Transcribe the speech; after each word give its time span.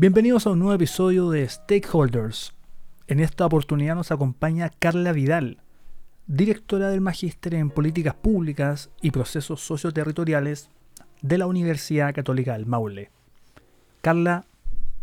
Bienvenidos 0.00 0.46
a 0.46 0.50
un 0.50 0.60
nuevo 0.60 0.74
episodio 0.74 1.28
de 1.28 1.48
Stakeholders. 1.48 2.54
En 3.08 3.18
esta 3.18 3.44
oportunidad 3.44 3.96
nos 3.96 4.12
acompaña 4.12 4.70
Carla 4.78 5.10
Vidal, 5.10 5.58
directora 6.28 6.88
del 6.88 7.00
Magíster 7.00 7.54
en 7.54 7.68
Políticas 7.68 8.14
Públicas 8.14 8.90
y 9.02 9.10
Procesos 9.10 9.60
Socioterritoriales 9.60 10.70
de 11.20 11.38
la 11.38 11.48
Universidad 11.48 12.14
Católica 12.14 12.52
del 12.52 12.66
Maule. 12.66 13.10
Carla, 14.00 14.44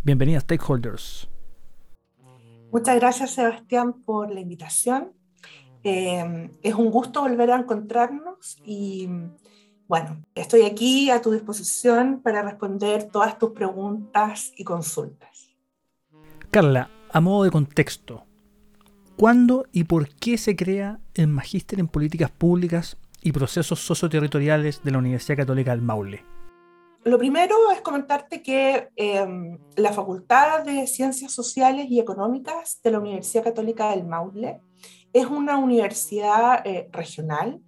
bienvenida 0.04 0.38
a 0.38 0.42
Stakeholders. 0.42 1.28
Muchas 2.72 2.96
gracias 2.96 3.32
Sebastián 3.32 4.02
por 4.02 4.32
la 4.32 4.40
invitación. 4.40 5.12
Eh, 5.84 6.52
es 6.64 6.74
un 6.74 6.90
gusto 6.90 7.20
volver 7.20 7.52
a 7.52 7.58
encontrarnos 7.58 8.62
y 8.64 9.10
bueno, 9.88 10.24
estoy 10.34 10.64
aquí 10.64 11.12
a 11.12 11.22
tu 11.22 11.32
disposición 11.32 12.22
para 12.24 12.42
responder 12.42 13.04
todas 13.04 13.38
tus 13.38 13.52
preguntas 13.52 14.52
y 14.56 14.64
consultas. 14.64 15.50
Carla, 16.50 16.90
a 17.12 17.22
modo 17.22 17.44
de 17.44 17.52
contexto, 17.52 18.24
¿cuándo 19.16 19.66
y 19.72 19.84
por 19.84 20.10
qué 20.10 20.38
se 20.38 20.56
crea 20.56 21.00
el 21.14 21.28
Magíster 21.28 21.80
en 21.80 21.88
Políticas 21.88 22.32
Públicas 22.32 22.98
y 23.22 23.32
Procesos 23.32 23.80
Socioterritoriales 23.80 24.84
de 24.84 24.92
la 24.92 24.98
Universidad 24.98 25.38
Católica 25.38 25.72
del 25.72 25.82
Maule? 25.82 26.24
Lo 27.04 27.20
primero 27.20 27.56
es 27.72 27.82
comentarte 27.82 28.42
que 28.42 28.90
eh, 28.96 29.58
la 29.76 29.94
Facultad 29.94 30.64
de 30.64 30.88
Ciencias 30.88 31.32
Sociales 31.32 31.86
y 31.90 32.00
Económicas 32.00 32.80
de 32.84 32.90
la 32.90 33.00
Universidad 33.00 33.44
Católica 33.44 33.92
del 33.92 34.06
Maule 34.06 34.62
es 35.14 35.28
una 35.28 35.58
universidad 35.58 36.66
eh, 36.66 36.90
regional 36.92 37.62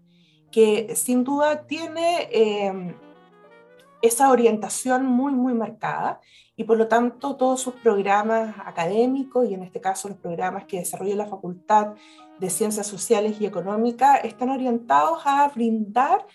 que 0.52 0.96
sin 0.96 1.24
duda 1.24 1.68
tiene 1.68 2.30
eh, 2.32 2.96
esa 4.02 4.30
orientación 4.30 5.06
muy, 5.06 5.34
muy 5.34 5.54
marcada 5.54 6.22
y 6.56 6.64
por 6.64 6.78
lo 6.78 6.88
tanto 6.88 7.36
todos 7.36 7.62
sus 7.62 7.76
programas 7.76 8.56
académicos 8.66 9.50
y 9.50 9.54
en 9.54 9.64
este 9.64 9.82
caso 9.82 10.08
los 10.08 10.18
programas 10.18 10.66
que 10.66 10.80
desarrolla 10.80 11.16
la 11.16 11.28
Facultad 11.28 11.96
de 12.40 12.50
Ciencias 12.50 12.86
Sociales 12.86 13.38
y 13.40 13.46
Económicas 13.46 14.24
están 14.24 14.50
orientados 14.50 15.22
a 15.26 15.48
brindar 15.50 16.26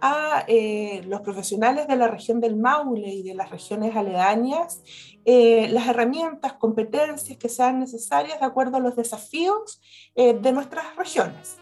a 0.00 0.44
eh, 0.46 1.02
los 1.06 1.20
profesionales 1.22 1.88
de 1.88 1.96
la 1.96 2.06
región 2.06 2.40
del 2.40 2.56
Maule 2.56 3.08
y 3.08 3.24
de 3.24 3.34
las 3.34 3.50
regiones 3.50 3.96
aledañas 3.96 4.82
eh, 5.24 5.68
las 5.68 5.88
herramientas, 5.88 6.54
competencias 6.54 7.36
que 7.36 7.48
sean 7.48 7.80
necesarias 7.80 8.40
de 8.40 8.46
acuerdo 8.46 8.78
a 8.78 8.80
los 8.80 8.96
desafíos 8.96 9.80
de 10.14 10.52
nuestras 10.52 10.96
regiones. 10.96 11.58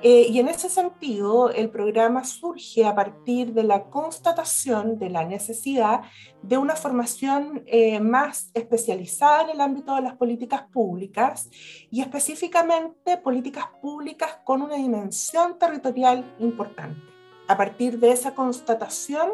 Eh, 0.00 0.28
y 0.30 0.38
en 0.38 0.46
ese 0.46 0.68
sentido, 0.68 1.50
el 1.50 1.70
programa 1.70 2.22
surge 2.22 2.86
a 2.86 2.94
partir 2.94 3.52
de 3.52 3.64
la 3.64 3.90
constatación 3.90 4.96
de 4.96 5.10
la 5.10 5.24
necesidad 5.24 6.02
de 6.42 6.56
una 6.56 6.76
formación 6.76 7.64
eh, 7.66 7.98
más 7.98 8.52
especializada 8.54 9.42
en 9.42 9.50
el 9.50 9.60
ámbito 9.60 9.96
de 9.96 10.02
las 10.02 10.14
políticas 10.14 10.62
públicas 10.72 11.50
y 11.90 12.00
específicamente 12.00 13.16
políticas 13.16 13.66
públicas 13.82 14.38
con 14.44 14.62
una 14.62 14.76
dimensión 14.76 15.58
territorial 15.58 16.32
importante. 16.38 17.00
A 17.48 17.56
partir 17.56 17.98
de 17.98 18.12
esa 18.12 18.34
constatación, 18.34 19.28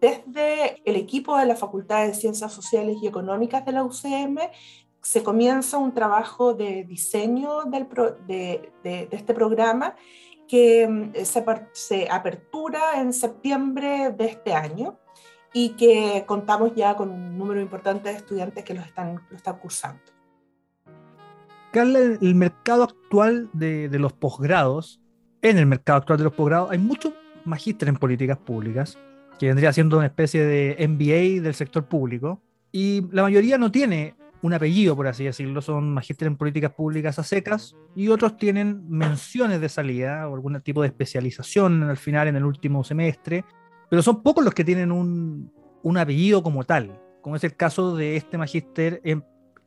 desde 0.00 0.80
el 0.84 0.96
equipo 0.96 1.36
de 1.36 1.44
la 1.44 1.56
Facultad 1.56 2.06
de 2.06 2.14
Ciencias 2.14 2.52
Sociales 2.52 2.96
y 3.02 3.06
Económicas 3.06 3.64
de 3.66 3.72
la 3.72 3.84
UCM, 3.84 4.38
se 5.02 5.22
comienza 5.22 5.78
un 5.78 5.92
trabajo 5.92 6.54
de 6.54 6.84
diseño 6.84 7.64
del 7.64 7.88
de, 8.26 8.72
de, 8.84 9.08
este 9.10 9.34
programa 9.34 9.96
que 10.48 10.86
mm, 10.86 11.24
se, 11.24 11.44
se, 11.72 12.08
apertura 12.08 13.00
en 13.00 13.12
septiembre 13.12 14.14
de 14.16 14.26
este 14.26 14.54
año 14.54 14.98
y 15.52 15.70
que 15.70 16.24
contamos 16.26 16.74
ya 16.74 16.96
con 16.96 17.10
un 17.10 17.36
número 17.36 17.60
importante 17.60 18.08
de 18.08 18.16
estudiantes 18.16 18.64
que 18.64 18.74
lo 18.74 18.80
están, 18.80 19.20
lo 19.28 19.36
están 19.36 19.58
cursando. 19.58 20.02
Carla, 21.72 21.98
el 21.98 22.34
mercado 22.34 22.84
actual 22.84 23.50
de, 23.52 23.88
de 23.88 23.98
los 23.98 24.12
posgrados, 24.12 25.00
en 25.42 25.58
el 25.58 25.66
mercado 25.66 25.98
actual 25.98 26.18
de 26.18 26.24
los 26.24 26.34
posgrados, 26.34 26.70
hay 26.70 26.78
muchos 26.78 27.12
magísteres 27.44 27.94
en 27.94 27.98
políticas 27.98 28.38
públicas, 28.38 28.98
que 29.38 29.46
vendría 29.46 29.72
siendo 29.72 29.96
una 29.96 30.06
especie 30.06 30.44
de 30.44 30.86
MBA 30.86 31.42
del 31.42 31.54
sector 31.54 31.86
público, 31.86 32.40
y 32.70 33.06
la 33.10 33.22
mayoría 33.22 33.58
no 33.58 33.70
tiene 33.70 34.14
un 34.42 34.52
apellido, 34.52 34.96
por 34.96 35.06
así 35.06 35.24
decirlo, 35.24 35.62
son 35.62 35.94
magíster 35.94 36.26
en 36.26 36.36
políticas 36.36 36.72
públicas 36.72 37.18
a 37.18 37.22
secas, 37.22 37.76
y 37.94 38.08
otros 38.08 38.36
tienen 38.36 38.88
menciones 38.88 39.60
de 39.60 39.68
salida 39.68 40.28
o 40.28 40.34
algún 40.34 40.60
tipo 40.60 40.82
de 40.82 40.88
especialización 40.88 41.84
al 41.84 41.96
final, 41.96 42.28
en 42.28 42.36
el 42.36 42.44
último 42.44 42.82
semestre, 42.82 43.44
pero 43.88 44.02
son 44.02 44.22
pocos 44.22 44.44
los 44.44 44.52
que 44.52 44.64
tienen 44.64 44.90
un, 44.90 45.52
un 45.82 45.96
apellido 45.96 46.42
como 46.42 46.64
tal, 46.64 47.00
como 47.20 47.36
es 47.36 47.44
el 47.44 47.56
caso 47.56 47.94
de 47.94 48.16
este 48.16 48.36
magíster 48.36 49.00
en, 49.04 49.24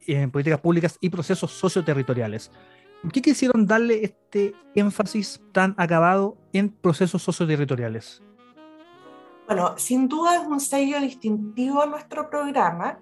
en, 0.08 0.30
políticas 0.30 0.60
públicas 0.60 0.98
y 1.00 1.10
procesos 1.10 1.52
socioterritoriales. 1.52 2.52
¿Por 3.02 3.14
qué 3.14 3.22
quisieron 3.22 3.66
darle 3.66 4.04
este 4.04 4.54
énfasis 4.74 5.42
tan 5.54 5.74
acabado 5.78 6.38
en 6.52 6.70
procesos 6.70 7.22
socioterritoriales? 7.24 8.22
Bueno, 9.48 9.76
sin 9.78 10.10
duda 10.10 10.42
es 10.42 10.48
un 10.48 10.60
sello 10.60 11.00
distintivo 11.00 11.82
a 11.82 11.86
nuestro 11.86 12.30
programa 12.30 13.00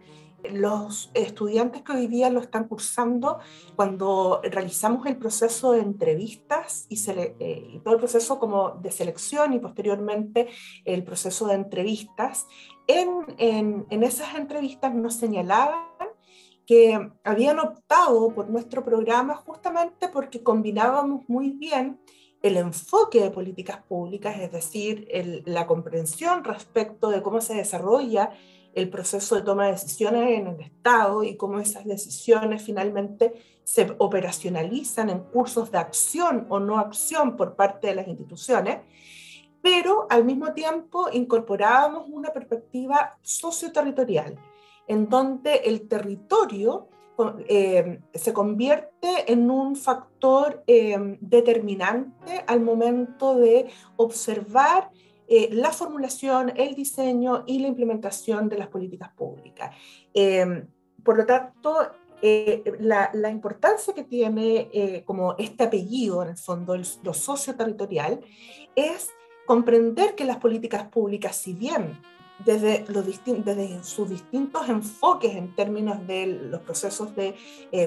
los 0.51 1.11
estudiantes 1.13 1.81
que 1.81 1.93
hoy 1.93 2.07
día 2.07 2.29
lo 2.29 2.39
están 2.39 2.67
cursando, 2.67 3.39
cuando 3.75 4.41
realizamos 4.43 5.05
el 5.07 5.17
proceso 5.17 5.71
de 5.71 5.81
entrevistas 5.81 6.85
y, 6.89 6.99
eh, 7.09 7.81
todo 7.83 7.93
el 7.93 7.99
proceso 7.99 8.39
como 8.39 8.71
de 8.71 8.91
selección 8.91 9.53
y 9.53 9.59
posteriormente 9.59 10.47
el 10.85 11.03
proceso 11.03 11.47
de 11.47 11.55
entrevistas, 11.55 12.47
en, 12.87 13.85
en, 13.89 14.03
esas 14.03 14.35
entrevistas 14.35 14.93
nos 14.93 15.15
señalaban 15.15 15.83
que 16.65 17.11
habían 17.23 17.59
optado 17.59 18.33
por 18.33 18.49
nuestro 18.49 18.83
programa 18.83 19.35
justamente 19.35 20.07
porque 20.07 20.43
combinábamos 20.43 21.27
muy 21.27 21.51
bien 21.51 21.99
el 22.41 22.57
enfoque 22.57 23.21
de 23.21 23.31
políticas 23.31 23.81
públicas, 23.83 24.37
es 24.39 24.51
decir, 24.51 25.07
la 25.45 25.65
comprensión 25.65 26.43
respecto 26.43 27.09
de 27.09 27.21
cómo 27.21 27.39
se 27.39 27.53
desarrolla 27.53 28.31
el 28.73 28.89
proceso 28.89 29.35
de 29.35 29.41
toma 29.41 29.65
de 29.65 29.73
decisiones 29.73 30.39
en 30.39 30.47
el 30.47 30.59
Estado 30.61 31.23
y 31.23 31.37
cómo 31.37 31.59
esas 31.59 31.85
decisiones 31.85 32.61
finalmente 32.63 33.33
se 33.63 33.95
operacionalizan 33.97 35.09
en 35.09 35.19
cursos 35.19 35.71
de 35.71 35.77
acción 35.77 36.45
o 36.49 36.59
no 36.59 36.79
acción 36.79 37.37
por 37.37 37.55
parte 37.55 37.87
de 37.87 37.95
las 37.95 38.07
instituciones, 38.07 38.79
pero 39.61 40.07
al 40.09 40.25
mismo 40.25 40.53
tiempo 40.53 41.07
incorporábamos 41.11 42.05
una 42.09 42.29
perspectiva 42.29 43.17
socioterritorial, 43.21 44.37
en 44.87 45.07
donde 45.07 45.55
el 45.55 45.87
territorio 45.87 46.89
eh, 47.47 48.01
se 48.13 48.33
convierte 48.33 49.31
en 49.31 49.49
un 49.51 49.75
factor 49.75 50.63
eh, 50.65 51.17
determinante 51.21 52.43
al 52.47 52.59
momento 52.59 53.35
de 53.35 53.69
observar 53.97 54.89
eh, 55.35 55.49
la 55.51 55.71
formulación, 55.71 56.53
el 56.55 56.75
diseño 56.75 57.43
y 57.47 57.57
la 57.57 57.67
implementación 57.67 58.49
de 58.49 58.55
las 58.59 58.67
políticas 58.67 59.09
públicas. 59.13 59.75
Em, 60.13 60.67
por 61.03 61.17
lo 61.17 61.25
tanto, 61.25 61.75
eh, 62.21 62.61
la, 62.79 63.31
importancia 63.31 63.95
que 63.95 64.03
tiene 64.03 64.69
eh, 64.71 65.01
como 65.03 65.33
este 65.39 65.63
apellido, 65.63 66.21
en 66.21 66.29
el 66.29 66.37
fondo, 66.37 66.75
el, 66.75 66.85
lo 67.01 67.15
socioterritorial, 67.15 68.21
es 68.75 69.09
comprender 69.47 70.13
que 70.13 70.23
las 70.23 70.37
políticas 70.37 70.83
públicas, 70.89 71.35
si 71.35 71.53
bien 71.53 71.99
desde, 72.45 72.85
los 72.89 73.03
desde 73.03 73.83
sus 73.83 74.11
distintos 74.11 74.69
enfoques 74.69 75.35
en 75.35 75.55
términos 75.55 76.05
de 76.05 76.27
los 76.27 76.61
procesos 76.61 77.15
de 77.15 77.33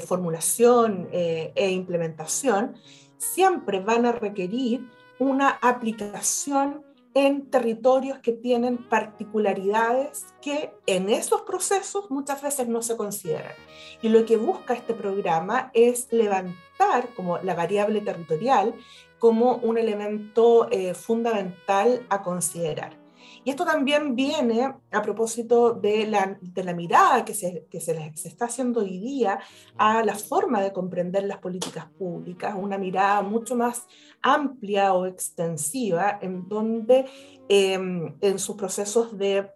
formulación 0.04 1.08
e 1.12 1.70
implementación, 1.70 2.74
siempre 3.18 3.78
van 3.78 4.04
a 4.04 4.10
requerir 4.10 4.90
una 5.20 5.50
aplicación 5.62 6.85
en 7.16 7.48
territorios 7.48 8.18
que 8.18 8.32
tienen 8.32 8.76
particularidades 8.76 10.26
que 10.42 10.74
en 10.84 11.08
esos 11.08 11.40
procesos 11.40 12.10
muchas 12.10 12.42
veces 12.42 12.68
no 12.68 12.82
se 12.82 12.98
consideran. 12.98 13.54
Y 14.02 14.10
lo 14.10 14.26
que 14.26 14.36
busca 14.36 14.74
este 14.74 14.92
programa 14.92 15.70
es 15.72 16.08
levantar 16.12 17.08
como 17.16 17.38
la 17.38 17.54
variable 17.54 18.02
territorial 18.02 18.74
como 19.18 19.54
un 19.56 19.78
elemento 19.78 20.70
eh, 20.70 20.92
fundamental 20.92 22.04
a 22.10 22.22
considerar. 22.22 23.05
Y 23.46 23.50
esto 23.50 23.64
también 23.64 24.16
viene 24.16 24.74
a 24.90 25.02
propósito 25.02 25.72
de 25.72 26.04
la, 26.08 26.36
de 26.40 26.64
la 26.64 26.74
mirada 26.74 27.24
que, 27.24 27.32
se, 27.32 27.64
que 27.70 27.80
se, 27.80 27.94
se, 28.16 28.26
está 28.26 28.46
haciendo 28.46 28.80
hoy 28.80 28.98
día 28.98 29.38
a 29.78 30.02
la 30.02 30.16
forma 30.16 30.60
de 30.60 30.72
comprender 30.72 31.22
las 31.22 31.38
políticas 31.38 31.86
públicas, 31.96 32.56
una 32.58 32.76
mirada 32.76 33.22
mucho 33.22 33.54
más 33.54 33.86
amplia 34.20 34.94
o 34.94 35.06
extensiva, 35.06 36.18
en 36.20 36.48
donde 36.48 37.06
eh, 37.48 37.74
en 38.20 38.38
sus 38.40 38.56
procesos 38.56 39.16
de 39.16 39.48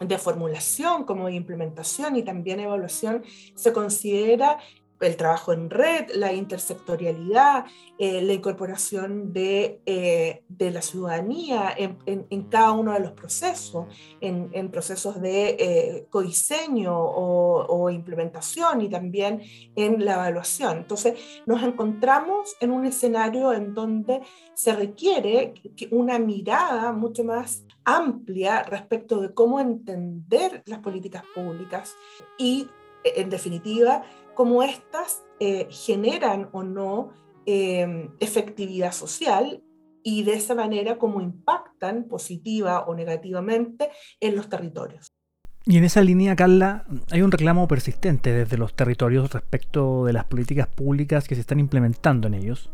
de 0.00 0.18
formulación 0.18 1.04
como 1.04 1.26
de 1.26 1.34
implementación 1.34 2.16
y 2.16 2.22
también 2.22 2.60
evaluación 2.60 3.24
se 3.54 3.72
considera 3.72 4.58
el 5.00 5.16
trabajo 5.16 5.52
en 5.52 5.70
red, 5.70 6.10
la 6.14 6.32
intersectorialidad, 6.32 7.66
eh, 7.98 8.22
la 8.22 8.32
incorporación 8.32 9.32
de, 9.32 9.80
eh, 9.86 10.42
de 10.48 10.70
la 10.70 10.82
ciudadanía 10.82 11.74
en, 11.76 12.42
cada 12.44 12.72
uno 12.72 12.92
de 12.92 13.00
los 13.00 13.12
procesos, 13.12 13.86
en, 14.20 14.50
en 14.52 14.70
procesos 14.70 15.20
de 15.20 15.56
eh, 15.58 16.06
codiseño 16.10 16.96
o, 16.98 17.66
o, 17.66 17.90
implementación 17.90 18.80
y 18.80 18.88
también 18.88 19.42
en 19.74 20.04
la 20.04 20.14
evaluación. 20.14 20.78
Entonces, 20.78 21.18
nos 21.46 21.62
encontramos 21.62 22.56
en 22.60 22.70
un 22.70 22.86
escenario 22.86 23.52
en 23.52 23.74
donde 23.74 24.20
se 24.54 24.74
requiere 24.74 25.54
una 25.90 26.18
mirada 26.18 26.92
mucho 26.92 27.24
más 27.24 27.64
amplia 27.84 28.62
respecto 28.64 29.20
de 29.20 29.32
cómo 29.32 29.60
entender 29.60 30.62
las 30.66 30.80
políticas 30.80 31.22
públicas 31.34 31.94
y, 32.36 32.68
en 33.04 33.30
definitiva, 33.30 34.04
cómo 34.36 34.62
éstas 34.62 35.24
eh, 35.40 35.66
generan 35.70 36.48
o 36.52 36.62
no 36.62 37.10
eh, 37.46 38.08
efectividad 38.20 38.92
social 38.92 39.64
y 40.04 40.22
de 40.22 40.34
esa 40.34 40.54
manera 40.54 40.98
cómo 40.98 41.20
impactan 41.20 42.04
positiva 42.04 42.82
o 42.86 42.94
negativamente 42.94 43.90
en 44.20 44.36
los 44.36 44.48
territorios. 44.48 45.08
Y 45.64 45.78
en 45.78 45.84
esa 45.84 46.00
línea, 46.00 46.36
Carla, 46.36 46.84
hay 47.10 47.22
un 47.22 47.32
reclamo 47.32 47.66
persistente 47.66 48.32
desde 48.32 48.56
los 48.56 48.76
territorios 48.76 49.32
respecto 49.32 50.04
de 50.04 50.12
las 50.12 50.24
políticas 50.26 50.68
públicas 50.68 51.26
que 51.26 51.34
se 51.34 51.40
están 51.40 51.58
implementando 51.58 52.28
en 52.28 52.34
ellos. 52.34 52.70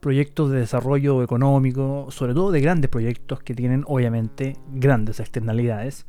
Proyectos 0.00 0.50
de 0.50 0.58
desarrollo 0.58 1.22
económico, 1.22 2.10
sobre 2.10 2.34
todo 2.34 2.50
de 2.50 2.62
grandes 2.62 2.90
proyectos 2.90 3.44
que 3.44 3.54
tienen 3.54 3.84
obviamente 3.86 4.56
grandes 4.72 5.20
externalidades, 5.20 6.06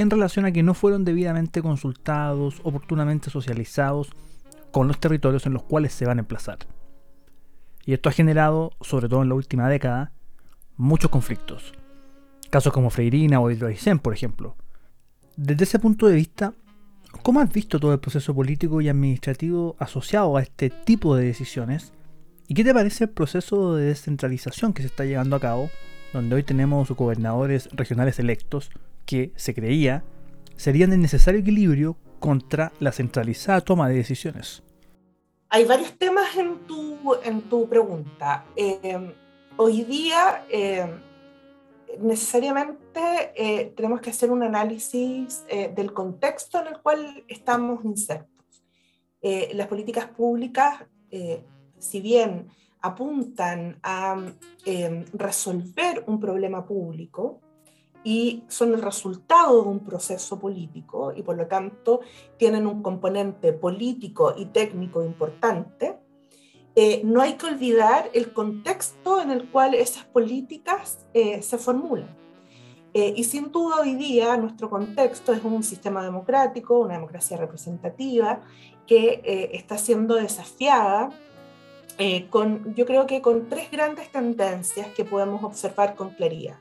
en 0.00 0.10
relación 0.10 0.44
a 0.44 0.52
que 0.52 0.62
no 0.62 0.74
fueron 0.74 1.04
debidamente 1.04 1.62
consultados, 1.62 2.60
oportunamente 2.62 3.30
socializados 3.30 4.10
con 4.70 4.88
los 4.88 5.00
territorios 5.00 5.46
en 5.46 5.54
los 5.54 5.62
cuales 5.62 5.94
se 5.94 6.04
van 6.06 6.18
a 6.18 6.20
emplazar. 6.20 6.58
Y 7.86 7.94
esto 7.94 8.08
ha 8.08 8.12
generado, 8.12 8.72
sobre 8.80 9.08
todo 9.08 9.22
en 9.22 9.28
la 9.28 9.34
última 9.34 9.68
década, 9.68 10.12
muchos 10.76 11.10
conflictos. 11.10 11.72
Casos 12.50 12.72
como 12.72 12.90
Freirina 12.90 13.40
o 13.40 13.50
Hidroaicén, 13.50 13.98
por 13.98 14.12
ejemplo. 14.12 14.56
Desde 15.36 15.64
ese 15.64 15.78
punto 15.78 16.06
de 16.06 16.16
vista, 16.16 16.52
¿cómo 17.22 17.40
has 17.40 17.52
visto 17.52 17.80
todo 17.80 17.92
el 17.92 18.00
proceso 18.00 18.34
político 18.34 18.80
y 18.80 18.88
administrativo 18.88 19.76
asociado 19.78 20.36
a 20.36 20.42
este 20.42 20.68
tipo 20.68 21.16
de 21.16 21.24
decisiones? 21.24 21.92
¿Y 22.48 22.54
qué 22.54 22.64
te 22.64 22.74
parece 22.74 23.04
el 23.04 23.10
proceso 23.10 23.76
de 23.76 23.86
descentralización 23.86 24.72
que 24.72 24.82
se 24.82 24.88
está 24.88 25.04
llevando 25.04 25.36
a 25.36 25.40
cabo, 25.40 25.70
donde 26.12 26.34
hoy 26.34 26.42
tenemos 26.42 26.90
gobernadores 26.90 27.68
regionales 27.72 28.18
electos 28.18 28.70
que 29.06 29.32
se 29.36 29.54
creía 29.54 30.04
serían 30.56 30.92
el 30.92 31.00
necesario 31.00 31.40
equilibrio 31.40 31.96
contra 32.18 32.72
la 32.80 32.92
centralizada 32.92 33.60
toma 33.60 33.88
de 33.88 33.94
decisiones. 33.94 34.62
Hay 35.48 35.64
varios 35.64 35.96
temas 35.96 36.36
en 36.36 36.58
tu, 36.66 37.14
en 37.24 37.42
tu 37.42 37.68
pregunta. 37.68 38.44
Eh, 38.56 39.14
hoy 39.56 39.84
día 39.84 40.44
eh, 40.50 40.86
necesariamente 42.00 43.32
eh, 43.34 43.72
tenemos 43.76 44.00
que 44.00 44.10
hacer 44.10 44.30
un 44.30 44.42
análisis 44.42 45.44
eh, 45.48 45.72
del 45.74 45.92
contexto 45.92 46.60
en 46.60 46.68
el 46.68 46.80
cual 46.80 47.24
estamos 47.28 47.84
insertos. 47.84 48.64
Eh, 49.22 49.50
las 49.54 49.66
políticas 49.66 50.06
públicas, 50.06 50.84
si 51.78 52.00
bien 52.00 52.48
apuntan 52.80 53.78
a 53.82 54.16
resolver 55.14 56.04
un 56.06 56.20
problema 56.20 56.66
público, 56.66 57.40
y 58.06 58.44
son 58.46 58.72
el 58.72 58.82
resultado 58.82 59.64
de 59.64 59.68
un 59.68 59.80
proceso 59.80 60.38
político 60.38 61.12
y 61.16 61.22
por 61.22 61.36
lo 61.36 61.48
tanto 61.48 62.02
tienen 62.36 62.64
un 62.64 62.80
componente 62.80 63.52
político 63.52 64.32
y 64.38 64.46
técnico 64.46 65.04
importante, 65.04 65.98
eh, 66.76 67.02
no 67.04 67.20
hay 67.20 67.32
que 67.32 67.46
olvidar 67.46 68.08
el 68.12 68.32
contexto 68.32 69.20
en 69.20 69.32
el 69.32 69.50
cual 69.50 69.74
esas 69.74 70.04
políticas 70.04 71.04
eh, 71.14 71.42
se 71.42 71.58
formulan. 71.58 72.16
Eh, 72.94 73.12
y 73.16 73.24
sin 73.24 73.50
duda 73.50 73.80
hoy 73.80 73.96
día 73.96 74.36
nuestro 74.36 74.70
contexto 74.70 75.32
es 75.32 75.42
un 75.42 75.64
sistema 75.64 76.04
democrático, 76.04 76.78
una 76.78 76.94
democracia 76.94 77.36
representativa 77.36 78.40
que 78.86 79.20
eh, 79.24 79.50
está 79.54 79.78
siendo 79.78 80.14
desafiada 80.14 81.10
con, 82.30 82.74
yo 82.74 82.84
creo 82.86 83.06
que 83.06 83.20
con 83.20 83.48
tres 83.48 83.68
grandes 83.70 84.12
tendencias 84.12 84.86
que 84.88 85.04
podemos 85.04 85.42
observar 85.42 85.96
con 85.96 86.10
claridad. 86.10 86.58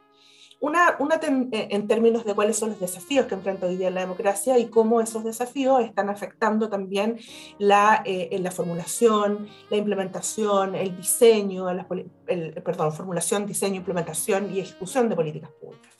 Una, 0.65 0.95
una 0.97 1.19
eh, 1.21 1.67
en 1.69 1.87
términos 1.87 2.25
de 2.25 2.33
cuáles 2.33 2.57
son 2.57 2.71
los 2.71 2.79
desafíos 2.79 3.27
que 3.27 3.35
enfrenta 3.35 3.67
hoy 3.67 3.77
día 3.77 3.91
la 3.91 4.01
democracia 4.01 4.57
y 4.57 4.65
cómo 4.65 4.99
esos 4.99 5.23
desafíos 5.23 5.81
están 5.81 6.09
afectando 6.09 6.69
también 6.69 7.19
la, 7.59 8.01
eh, 8.03 8.35
la 8.41 8.49
formulación, 8.49 9.47
la 9.69 9.77
implementación, 9.77 10.73
el 10.73 10.97
diseño, 10.97 11.71
la, 11.71 11.85
el, 12.25 12.51
perdón, 12.63 12.93
formulación, 12.93 13.45
diseño, 13.45 13.75
implementación 13.75 14.51
y 14.55 14.59
ejecución 14.59 15.07
de 15.07 15.15
políticas 15.15 15.51
públicas. 15.51 15.93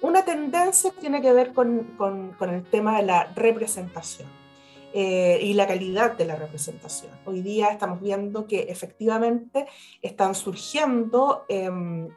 Una 0.00 0.24
tendencia 0.24 0.92
tiene 1.00 1.20
que 1.20 1.32
ver 1.32 1.52
con, 1.52 1.82
con, 1.98 2.34
con 2.38 2.50
el 2.50 2.62
tema 2.66 2.98
de 2.98 3.02
la 3.02 3.24
representación. 3.34 4.28
Eh, 4.94 5.38
y 5.42 5.52
la 5.52 5.66
calidad 5.66 6.16
de 6.16 6.24
la 6.24 6.34
representación. 6.36 7.12
Hoy 7.26 7.42
día 7.42 7.68
estamos 7.68 8.00
viendo 8.00 8.46
que 8.46 8.60
efectivamente 8.70 9.66
están 10.00 10.34
surgiendo 10.34 11.44
eh, 11.50 11.70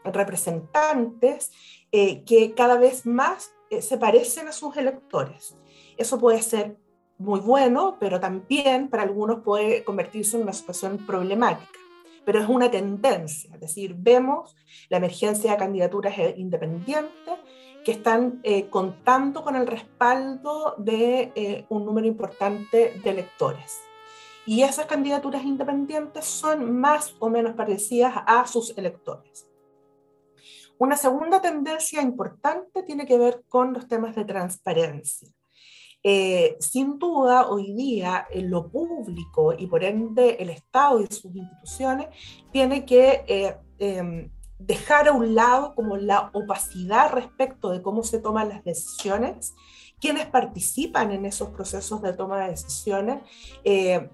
representantes 0.06 1.52
eh, 1.92 2.24
que 2.24 2.54
cada 2.54 2.78
vez 2.78 3.06
más 3.06 3.52
eh, 3.70 3.82
se 3.82 3.98
parecen 3.98 4.48
a 4.48 4.54
sus 4.54 4.78
electores. 4.78 5.58
Eso 5.98 6.18
puede 6.18 6.42
ser 6.42 6.78
muy 7.18 7.42
bueno, 7.42 7.98
pero 8.00 8.22
también 8.22 8.90
para 8.90 9.04
algunos 9.04 9.42
puede 9.44 9.84
convertirse 9.84 10.38
en 10.38 10.44
una 10.44 10.54
situación 10.54 10.98
problemática. 11.06 11.80
Pero 12.24 12.40
es 12.40 12.48
una 12.48 12.72
tendencia, 12.72 13.54
es 13.54 13.60
decir, 13.60 13.96
vemos 13.98 14.56
la 14.90 14.98
emergencia 14.98 15.52
de 15.52 15.58
candidaturas 15.58 16.14
independientes 16.38 17.34
que 17.84 17.92
están 17.92 18.40
eh, 18.44 18.70
contando 18.70 19.44
con 19.44 19.56
el 19.56 19.68
respaldo 19.68 20.76
de 20.78 21.32
eh, 21.36 21.66
un 21.70 21.86
número 21.86 22.08
importante 22.08 23.00
de 23.04 23.10
electores. 23.10 23.80
Y 24.46 24.64
esas 24.64 24.86
candidaturas 24.86 25.44
independientes 25.44 26.26
son 26.26 26.80
más 26.80 27.16
o 27.20 27.30
menos 27.30 27.54
parecidas 27.56 28.14
a 28.26 28.46
sus 28.48 28.78
electores. 28.78 29.48
Una 30.78 30.98
segunda 30.98 31.42
tendencia 31.42 32.02
importante 32.02 32.82
tiene 32.84 33.06
que 33.06 33.18
ver 33.18 33.44
con 33.48 33.74
los 33.74 33.88
temas 33.88 34.16
de 34.16 34.26
transparencia. 34.26 35.30
Eh, 36.04 36.58
sin 36.60 36.98
duda, 36.98 37.48
hoy 37.48 37.74
día 37.74 38.28
lo 38.34 38.68
público 38.68 39.54
y 39.54 39.68
por 39.68 39.84
ende 39.84 40.38
el 40.40 40.50
Estado 40.50 41.00
y 41.02 41.06
sus 41.06 41.36
instituciones 41.36 42.08
tiene 42.52 42.86
que 42.86 43.24
eh, 43.28 43.56
eh, 43.78 44.32
dejar 44.66 45.08
a 45.08 45.12
un 45.12 45.36
lado 45.36 45.74
como 45.76 45.98
la 45.98 46.30
opacidad 46.34 47.12
respecto 47.12 47.70
de 47.70 47.82
cómo 47.82 48.04
se 48.04 48.20
toman 48.20 48.50
las 48.50 48.64
decisiones, 48.64 49.56
quienes 50.00 50.26
participan 50.26 51.12
en 51.12 51.26
esos 51.26 51.50
procesos 51.50 52.02
de 52.02 52.14
toma 52.14 52.42
de 52.42 52.52
decisiones 52.52 53.22
eh, 53.64 54.10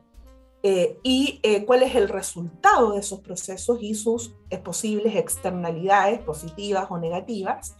eh, 0.63 0.99
y 1.03 1.39
eh, 1.43 1.65
cuál 1.65 1.83
es 1.83 1.95
el 1.95 2.09
resultado 2.09 2.91
de 2.91 2.99
esos 2.99 3.21
procesos 3.21 3.79
y 3.81 3.93
sus 3.93 4.35
posibles 4.63 5.15
externalidades 5.15 6.19
positivas 6.21 6.87
o 6.89 6.97
negativas, 6.97 7.75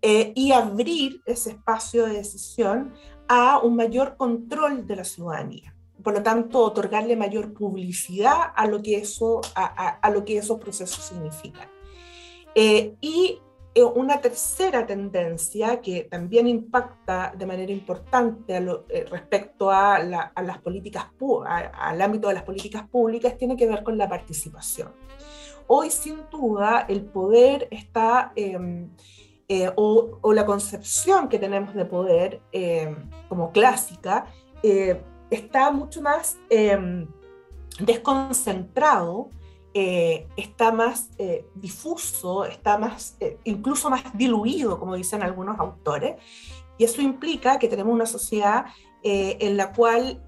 y 0.00 0.52
abrir 0.52 1.22
ese 1.26 1.50
espacio 1.50 2.06
de 2.06 2.18
decisión 2.18 2.94
a 3.26 3.58
un 3.58 3.74
mayor 3.74 4.16
control 4.16 4.86
de 4.86 4.94
la 4.94 5.02
ciudadanía 5.02 5.74
por 6.04 6.14
lo 6.14 6.22
tanto, 6.22 6.60
otorgarle 6.60 7.16
mayor 7.16 7.52
publicidad 7.52 8.52
a 8.54 8.66
lo 8.68 8.80
que, 8.80 8.98
eso, 8.98 9.40
a 9.56 10.10
lo 10.10 10.24
que 10.24 10.38
esos 10.38 10.60
procesos 10.60 11.04
significan. 11.04 11.68
Eh, 12.60 12.96
y 13.00 13.40
eh, 13.72 13.84
una 13.84 14.20
tercera 14.20 14.84
tendencia 14.84 15.80
que 15.80 16.08
también 16.10 16.48
impacta 16.48 17.32
de 17.38 17.46
manera 17.46 17.70
importante 17.70 18.56
eh, 18.56 19.06
respecto 19.08 19.70
a, 19.70 20.00
la, 20.00 20.32
a, 20.34 20.42
las 20.42 20.58
políticas, 20.58 21.06
al 21.46 22.02
ámbito 22.02 22.26
de 22.26 22.34
las 22.34 22.42
políticas 22.42 22.88
públicas 22.88 23.38
tiene 23.38 23.56
que 23.56 23.68
ver 23.68 23.84
con 23.84 23.96
la 23.96 24.08
participación. 24.08 24.92
Hoy, 25.68 25.88
sin 25.92 26.28
duda, 26.32 26.84
el 26.88 27.04
poder 27.04 27.68
está, 27.70 28.32
em, 28.34 28.90
o, 29.76 30.18
o, 30.20 30.32
la 30.32 30.44
concepción 30.44 31.28
que 31.28 31.38
tenemos 31.38 31.74
de 31.76 31.84
poder 31.84 32.42
em, 32.50 33.08
como 33.28 33.52
clásica, 33.52 34.26
está 35.30 35.70
mucho 35.70 36.02
más 36.02 36.38
em, 36.50 37.06
desconcentrado 39.74 40.28
está 40.36 40.72
más 40.72 41.10
difuso, 41.54 42.44
está 42.44 42.78
más, 42.78 43.16
incluso 43.44 43.90
más 43.90 44.02
diluido, 44.14 44.78
como 44.78 44.96
dicen 44.96 45.22
algunos 45.22 45.58
autores, 45.60 46.16
y 46.78 46.84
eso 46.84 47.00
implica 47.02 47.58
que 47.58 47.68
tenemos 47.68 47.92
una 47.92 48.06
sociedad 48.06 48.66
en 49.02 49.56
la 49.56 49.72
cual 49.72 50.20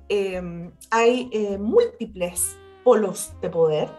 hay 0.90 1.58
múltiples 1.58 2.56
polos 2.84 3.32
de 3.40 3.50
poder 3.50 3.90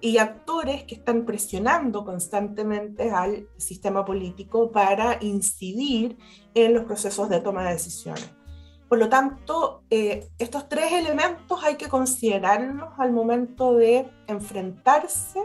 y 0.00 0.18
actores 0.18 0.84
que 0.84 0.94
están 0.94 1.24
presionando 1.24 2.04
constantemente 2.04 3.10
al 3.10 3.48
sistema 3.56 4.04
político 4.04 4.72
para 4.72 5.18
incidir 5.20 6.16
en 6.54 6.74
los 6.74 6.84
procesos 6.84 7.28
de 7.28 7.40
toma 7.40 7.64
de 7.64 7.72
decisiones. 7.72 8.30
Por 8.92 8.98
lo 8.98 9.08
tanto, 9.08 9.84
eh, 9.88 10.28
estos 10.38 10.68
tres 10.68 10.92
elementos 10.92 11.64
hay 11.64 11.76
que 11.76 11.88
considerarlos 11.88 12.90
al 12.98 13.10
momento 13.10 13.72
de 13.72 14.06
enfrentarse 14.26 15.40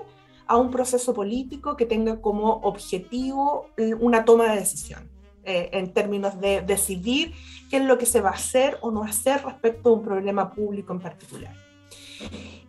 a 0.47 0.57
un 0.57 0.69
proceso 0.69 1.13
político 1.13 1.77
que 1.77 1.85
tenga 1.85 2.19
como 2.19 2.55
objetivo 2.55 3.67
una 4.01 4.25
toma 4.25 4.51
de 4.51 4.59
decisión, 4.59 5.09
eh, 5.45 5.69
en 5.71 5.93
términos 5.93 6.41
de 6.41 6.59
decidir 6.59 7.35
qué 7.69 7.77
es 7.77 7.85
lo 7.85 7.97
que 7.97 8.05
se 8.05 8.19
va 8.19 8.31
a 8.31 8.33
hacer 8.33 8.79
o 8.81 8.91
no 8.91 9.03
hacer 9.03 9.45
respecto 9.45 9.91
a 9.91 9.93
un 9.93 10.03
problema 10.03 10.51
público 10.51 10.91
en 10.91 10.99
particular. 10.99 11.55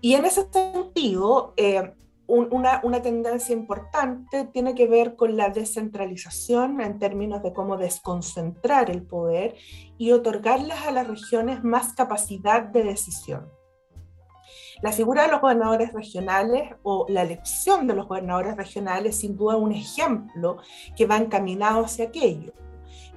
Y 0.00 0.14
en 0.14 0.26
ese 0.26 0.46
sentido, 0.48 1.54
eh, 1.56 1.92
una, 2.28 3.02
tendencia 3.02 3.54
importante 3.54 4.44
tiene 4.52 4.74
que 4.74 4.86
ver 4.86 5.16
con 5.16 5.36
la 5.36 5.48
descentralización 5.48 6.80
en 6.80 6.98
términos 6.98 7.42
de 7.42 7.54
cómo 7.54 7.78
desconcentrar 7.78 8.90
el 8.90 9.02
poder 9.02 9.56
y 9.96 10.12
otorgarles 10.12 10.76
a 10.86 10.92
las 10.92 11.08
regiones 11.08 11.64
más 11.64 11.94
capacidad 11.94 12.62
de 12.62 12.84
decisión. 12.84 13.50
La 14.82 14.92
figura 14.92 15.22
de 15.22 15.32
los 15.32 15.40
gobernadores 15.40 15.92
regionales 15.92 16.70
o 16.82 17.06
la 17.08 17.22
elección 17.22 17.86
de 17.86 17.94
los 17.94 18.06
gobernadores 18.06 18.56
regionales 18.56 19.16
sin 19.16 19.36
duda 19.36 19.56
un 19.56 19.72
ejemplo 19.72 20.58
que 20.96 21.06
va 21.06 21.16
encaminado 21.16 21.84
hacia 21.84 22.06
aquello 22.06 22.52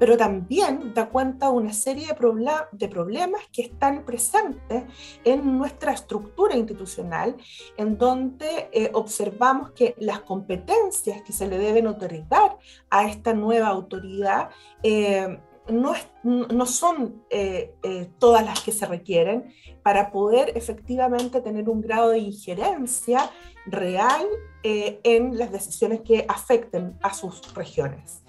pero 0.01 0.17
también 0.17 0.95
da 0.95 1.09
cuenta 1.09 1.45
de 1.45 1.51
una 1.51 1.73
serie 1.73 2.07
de, 2.07 2.87
problemas 2.87 3.41
que 3.53 3.61
están 3.61 4.03
presentes 4.03 4.85
en 5.23 5.59
nuestra 5.59 5.91
estructura 5.91 6.57
institucional, 6.57 7.37
en 7.77 7.99
donde 7.99 8.67
eh, 8.71 8.89
observamos 8.93 9.73
que 9.73 9.93
las 9.99 10.21
competencias 10.21 11.21
que 11.21 11.31
se 11.31 11.47
le 11.47 11.59
deben 11.59 11.85
otorgar 11.85 12.57
a 12.89 13.07
esta 13.07 13.35
nueva 13.35 13.67
autoridad 13.67 14.49
eh, 14.81 15.39
no, 15.69 15.93
no, 16.23 16.65
son 16.65 17.23
eh, 17.29 17.75
todas 18.17 18.43
las 18.43 18.59
que 18.61 18.71
se 18.71 18.87
requieren 18.87 19.53
para 19.83 20.11
poder 20.11 20.57
efectivamente 20.57 21.41
tener 21.41 21.69
un 21.69 21.79
grado 21.79 22.09
de 22.09 22.17
injerencia 22.17 23.29
real 23.67 24.25
en 24.63 25.37
las 25.37 25.51
decisiones 25.51 26.01
que 26.01 26.25
afecten 26.27 26.97
a 27.03 27.13
sus 27.13 27.53
regiones. 27.53 28.20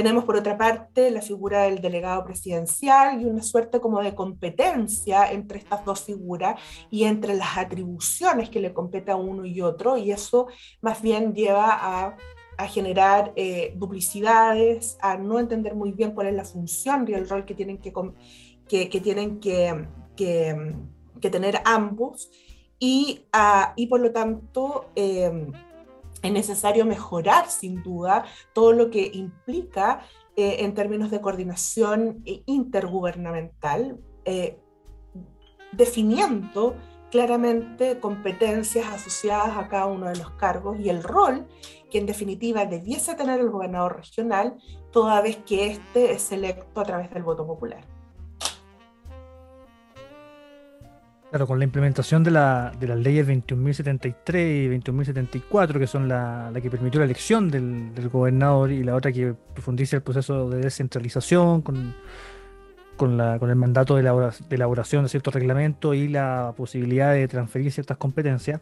Tenemos 0.00 0.24
por 0.24 0.34
otra 0.34 0.56
parte 0.56 1.10
la 1.10 1.20
figura 1.20 1.64
del 1.64 1.82
delegado 1.82 2.24
presidencial 2.24 3.20
y 3.20 3.26
una 3.26 3.42
suerte 3.42 3.80
como 3.80 4.00
de 4.00 4.14
competencia 4.14 5.30
entre 5.30 5.58
estas 5.58 5.84
dos 5.84 6.00
figuras 6.00 6.58
y 6.90 7.04
entre 7.04 7.34
las 7.34 7.58
atribuciones 7.58 8.48
que 8.48 8.60
le 8.60 8.72
compete 8.72 9.10
a 9.10 9.16
uno 9.16 9.44
y 9.44 9.60
otro, 9.60 9.98
y 9.98 10.10
eso 10.10 10.46
más 10.80 11.02
bien 11.02 11.34
lleva 11.34 11.66
a, 11.68 12.16
a 12.56 12.66
generar 12.66 13.34
eh, 13.36 13.74
duplicidades, 13.76 14.96
a 15.02 15.18
no 15.18 15.38
entender 15.38 15.74
muy 15.74 15.92
bien 15.92 16.12
cuál 16.12 16.28
es 16.28 16.34
la 16.34 16.46
función 16.46 17.04
y 17.06 17.12
el 17.12 17.28
rol 17.28 17.44
que 17.44 17.54
tienen 17.54 17.76
que, 17.76 17.92
que, 18.66 18.88
que 18.88 19.00
tienen 19.02 19.38
que, 19.38 19.86
que, 20.16 21.30
tener 21.30 21.60
ambos, 21.66 22.30
y, 22.78 23.26
uh, 23.34 23.74
y 23.76 23.86
por 23.86 24.00
lo 24.00 24.12
tanto... 24.12 24.86
Eh, 24.96 25.52
es 26.22 26.32
necesario 26.32 26.84
mejorar 26.84 27.48
sin 27.48 27.82
duda 27.82 28.24
todo 28.52 28.72
lo 28.72 28.90
que 28.90 29.10
implica 29.14 30.00
eh, 30.36 30.56
en 30.60 30.74
términos 30.74 31.10
de 31.10 31.20
coordinación 31.20 32.22
intergubernamental, 32.46 33.98
eh, 34.24 34.58
definiendo 35.72 36.76
claramente 37.10 37.98
competencias 37.98 38.86
asociadas 38.86 39.56
a 39.56 39.68
cada 39.68 39.86
uno 39.86 40.08
de 40.08 40.16
los 40.16 40.30
cargos 40.32 40.78
y 40.78 40.88
el 40.88 41.02
rol 41.02 41.46
que 41.90 41.98
en 41.98 42.06
definitiva 42.06 42.66
debiese 42.66 43.14
tener 43.14 43.40
el 43.40 43.50
gobernador 43.50 43.96
regional 43.96 44.56
toda 44.92 45.20
vez 45.20 45.36
que 45.38 45.66
éste 45.66 46.12
es 46.12 46.30
electo 46.30 46.80
a 46.80 46.84
través 46.84 47.10
del 47.10 47.24
voto 47.24 47.46
popular. 47.46 47.84
Claro, 51.30 51.46
con 51.46 51.60
la 51.60 51.64
implementación 51.64 52.24
de, 52.24 52.32
la, 52.32 52.72
de 52.80 52.88
las 52.88 52.98
leyes 52.98 53.24
21.073 53.24 54.64
y 54.64 54.80
21.074, 54.80 55.78
que 55.78 55.86
son 55.86 56.08
la, 56.08 56.50
la, 56.52 56.60
que 56.60 56.68
permitió 56.68 56.98
la 56.98 57.04
elección 57.04 57.48
del, 57.48 58.08
gobernador 58.08 58.72
y 58.72 58.82
la 58.82 58.96
otra 58.96 59.12
que 59.12 59.34
profundiza 59.54 59.94
el 59.94 60.02
proceso 60.02 60.50
de 60.50 60.58
descentralización 60.60 61.62
con 61.62 61.94
el 62.98 63.56
mandato 63.56 63.94
de, 63.94 64.02
de 64.02 64.56
elaboración 64.56 65.04
de 65.04 65.08
ciertos 65.08 65.32
reglamentos 65.32 65.94
y 65.94 66.08
la 66.08 66.52
posibilidad 66.56 67.12
de 67.12 67.28
transferir 67.28 67.70
ciertas 67.70 67.96
competencias, 67.96 68.60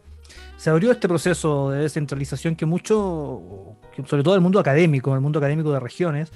se 0.55 0.69
abrió 0.69 0.91
este 0.91 1.07
proceso 1.07 1.71
de 1.71 1.79
descentralización 1.79 2.55
que 2.55 2.67
mucho, 2.67 3.41
sobre 4.05 4.21
todo 4.21 4.35
el 4.35 4.41
mundo 4.41 4.59
académico, 4.59 5.15
el 5.15 5.21
mundo 5.21 5.39
académico 5.39 5.73
de 5.73 5.79
regiones, 5.79 6.31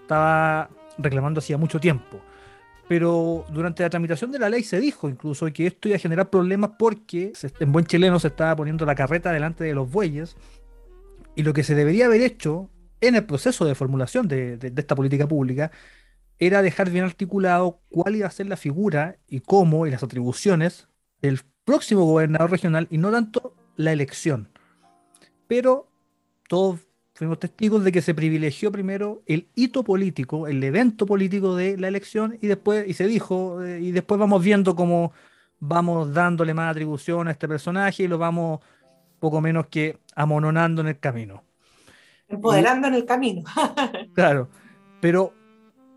estaba 0.00 0.70
reclamando 0.96 1.40
hacía 1.40 1.58
mucho 1.58 1.78
tiempo 1.78 2.22
pero 2.88 3.44
durante 3.50 3.82
la 3.82 3.90
tramitación 3.90 4.32
de 4.32 4.38
la 4.38 4.48
ley 4.48 4.62
se 4.62 4.80
dijo 4.80 5.08
incluso 5.08 5.46
que 5.52 5.66
esto 5.66 5.88
iba 5.88 5.96
a 5.96 6.00
generar 6.00 6.30
problemas 6.30 6.70
porque 6.78 7.32
en 7.60 7.72
buen 7.72 7.84
chileno 7.84 8.18
se 8.18 8.28
estaba 8.28 8.56
poniendo 8.56 8.86
la 8.86 8.94
carreta 8.94 9.30
delante 9.30 9.62
de 9.64 9.74
los 9.74 9.90
bueyes 9.90 10.36
y 11.36 11.42
lo 11.42 11.52
que 11.52 11.62
se 11.62 11.74
debería 11.74 12.06
haber 12.06 12.22
hecho 12.22 12.70
en 13.00 13.14
el 13.14 13.24
proceso 13.24 13.64
de 13.66 13.74
formulación 13.74 14.26
de, 14.26 14.58
esta 14.76 14.94
política 14.94 15.28
pública 15.28 15.70
era 16.38 16.62
dejar 16.62 16.90
bien 16.90 17.04
articulado 17.04 17.80
cuál 17.90 18.16
iba 18.16 18.26
a 18.26 18.30
ser 18.30 18.46
la 18.46 18.56
figura 18.56 19.18
y 19.28 19.40
cómo 19.40 19.86
y 19.86 19.90
las 19.90 20.02
atribuciones 20.02 20.88
del 21.20 21.40
próximo 21.64 22.04
gobernador 22.04 22.50
regional 22.50 22.88
y 22.90 22.98
no 22.98 23.10
tanto 23.10 23.54
la 23.76 23.92
elección. 23.92 24.48
Pero 25.46 25.90
todos 26.48 26.87
fuimos 27.18 27.40
testigos 27.40 27.82
de 27.82 27.90
que 27.90 28.00
se 28.00 28.14
privilegió 28.14 28.70
primero 28.70 29.22
el 29.26 29.48
hito 29.56 29.82
político, 29.82 30.46
el 30.46 30.62
evento 30.62 31.04
político 31.04 31.56
de 31.56 31.76
la 31.76 31.88
elección 31.88 32.38
y 32.40 32.46
después 32.46 32.86
y 32.86 32.94
se 32.94 33.08
dijo 33.08 33.60
eh, 33.64 33.80
y 33.80 33.90
después 33.90 34.20
vamos 34.20 34.40
viendo 34.40 34.76
cómo 34.76 35.12
vamos 35.58 36.14
dándole 36.14 36.54
más 36.54 36.70
atribución 36.70 37.26
a 37.26 37.32
este 37.32 37.48
personaje 37.48 38.04
y 38.04 38.06
lo 38.06 38.18
vamos 38.18 38.60
poco 39.18 39.40
menos 39.40 39.66
que 39.66 39.98
amononando 40.14 40.80
en 40.80 40.86
el 40.86 41.00
camino. 41.00 41.42
Empoderando 42.28 42.86
en 42.86 42.94
el 42.94 43.04
camino. 43.04 43.42
claro, 44.14 44.48
pero 45.00 45.34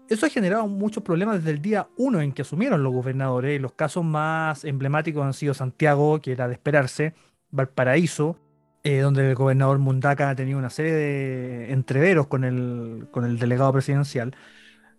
eso 0.10 0.26
ha 0.26 0.30
generado 0.30 0.66
muchos 0.66 1.04
problemas 1.04 1.36
desde 1.36 1.52
el 1.52 1.62
día 1.62 1.88
uno 1.98 2.20
en 2.20 2.32
que 2.32 2.42
asumieron 2.42 2.82
los 2.82 2.94
gobernadores. 2.94 3.62
Los 3.62 3.74
casos 3.74 4.04
más 4.04 4.66
emblemáticos 4.66 5.24
han 5.24 5.34
sido 5.34 5.54
Santiago, 5.54 6.20
que 6.20 6.32
era 6.32 6.48
de 6.48 6.56
esperarse, 6.56 7.14
Valparaíso, 7.52 8.40
eh, 8.84 9.00
donde 9.00 9.30
el 9.30 9.36
gobernador 9.36 9.78
Mundaca 9.78 10.30
ha 10.30 10.36
tenido 10.36 10.58
una 10.58 10.70
serie 10.70 10.94
de 10.94 11.72
entreveros 11.72 12.28
con 12.28 12.44
el, 12.44 13.08
con 13.12 13.26
el 13.26 13.38
delegado 13.38 13.72
presidencial. 13.74 14.36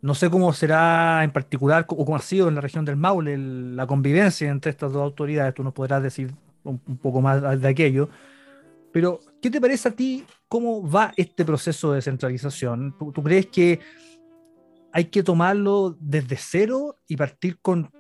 No 0.00 0.14
sé 0.14 0.30
cómo 0.30 0.52
será 0.52 1.24
en 1.24 1.32
particular 1.32 1.84
o 1.88 2.04
cómo 2.04 2.16
ha 2.16 2.20
sido 2.20 2.48
en 2.48 2.54
la 2.54 2.60
región 2.60 2.84
del 2.84 2.96
Maule 2.96 3.36
la 3.38 3.86
convivencia 3.86 4.50
entre 4.50 4.70
estas 4.70 4.92
dos 4.92 5.02
autoridades. 5.02 5.54
Tú 5.54 5.64
nos 5.64 5.72
podrás 5.72 6.02
decir 6.02 6.32
un, 6.64 6.78
poco 6.78 7.20
más 7.20 7.60
de 7.60 7.68
aquello. 7.68 8.08
Pero, 8.92 9.20
¿qué 9.40 9.50
te 9.50 9.60
parece 9.60 9.88
a 9.88 9.92
ti 9.92 10.24
cómo 10.48 10.88
va 10.88 11.12
este 11.16 11.44
proceso 11.44 11.90
de 11.90 11.96
descentralización? 11.96 12.96
¿Tú, 12.98 13.12
¿Tú, 13.12 13.22
crees 13.22 13.46
que 13.46 13.80
hay 14.92 15.06
que 15.06 15.22
tomarlo 15.22 15.96
desde 15.98 16.36
cero 16.36 16.98
y 17.08 17.16
partir 17.16 17.58
con 17.60 17.90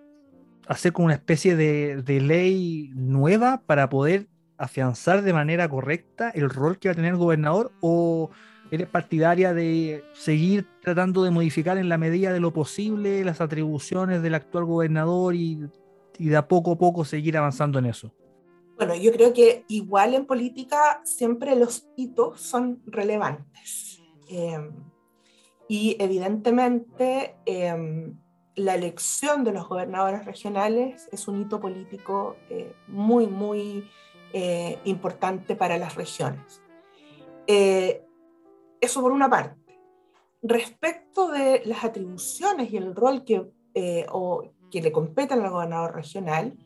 hacer 0.68 0.92
como 0.92 1.06
una 1.06 1.14
especie 1.14 1.56
de, 1.56 2.02
de 2.02 2.20
ley 2.20 2.90
nueva 2.94 3.62
para 3.66 3.88
poder 3.88 4.28
afianzar 4.62 5.22
de 5.22 5.32
manera 5.32 5.68
correcta 5.68 6.30
el 6.30 6.48
rol 6.48 6.78
que 6.78 6.88
va 6.88 6.92
a 6.92 6.94
tener 6.94 7.12
el 7.12 7.18
gobernador 7.18 7.72
o 7.80 8.30
eres 8.70 8.88
partidaria 8.88 9.52
de 9.52 10.04
seguir 10.14 10.66
tratando 10.80 11.24
de 11.24 11.32
modificar 11.32 11.78
en 11.78 11.88
la 11.88 11.98
medida 11.98 12.32
de 12.32 12.38
lo 12.38 12.52
posible 12.52 13.24
las 13.24 13.40
atribuciones 13.40 14.22
del 14.22 14.34
actual 14.34 14.64
gobernador 14.64 15.34
y, 15.34 15.58
de 16.18 16.36
a 16.36 16.46
poco 16.46 16.72
a 16.72 16.78
poco 16.78 17.04
seguir 17.04 17.36
avanzando 17.36 17.80
en 17.80 17.86
eso? 17.86 18.14
Bueno, 18.76 18.94
yo 18.94 19.12
creo 19.12 19.32
que 19.32 19.64
igual 19.68 20.14
en 20.14 20.26
política 20.26 21.02
siempre 21.04 21.56
los 21.56 21.88
hitos 21.96 22.40
son 22.40 22.80
relevantes. 22.86 24.00
Em, 24.28 24.72
y 25.68 25.96
evidentemente 25.98 27.34
em, 27.46 28.16
la 28.54 28.76
elección 28.76 29.42
de 29.42 29.52
los 29.52 29.68
gobernadores 29.68 30.24
regionales 30.24 31.08
es 31.10 31.26
un 31.26 31.42
hito 31.42 31.60
político 31.60 32.36
eh, 32.48 32.72
muy, 32.86 33.26
muy 33.26 33.84
eh, 34.32 34.78
importante 34.84 35.56
para 35.56 35.78
las 35.78 35.94
regiones. 35.94 36.62
Eh, 37.46 38.04
eso 38.80 39.00
por 39.00 39.12
una 39.12 39.28
parte. 39.28 39.60
Respecto 40.42 41.30
de 41.30 41.62
las 41.64 41.84
atribuciones 41.84 42.72
y 42.72 42.76
el 42.76 42.94
rol 42.94 43.24
que, 43.24 43.48
eh, 43.74 44.06
o, 44.10 44.42
que 44.70 44.82
le 44.82 44.90
competen 44.90 45.40
al 45.40 45.50
gobernador 45.50 45.94
regional, 45.94 46.56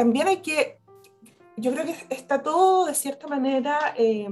también 0.00 0.28
hay 0.28 0.38
que, 0.38 0.80
yo 1.56 1.72
creo 1.72 1.84
que 1.84 2.14
está 2.14 2.42
todo 2.42 2.86
de 2.86 2.94
cierta 2.94 3.28
manera 3.28 3.94
eh, 3.98 4.28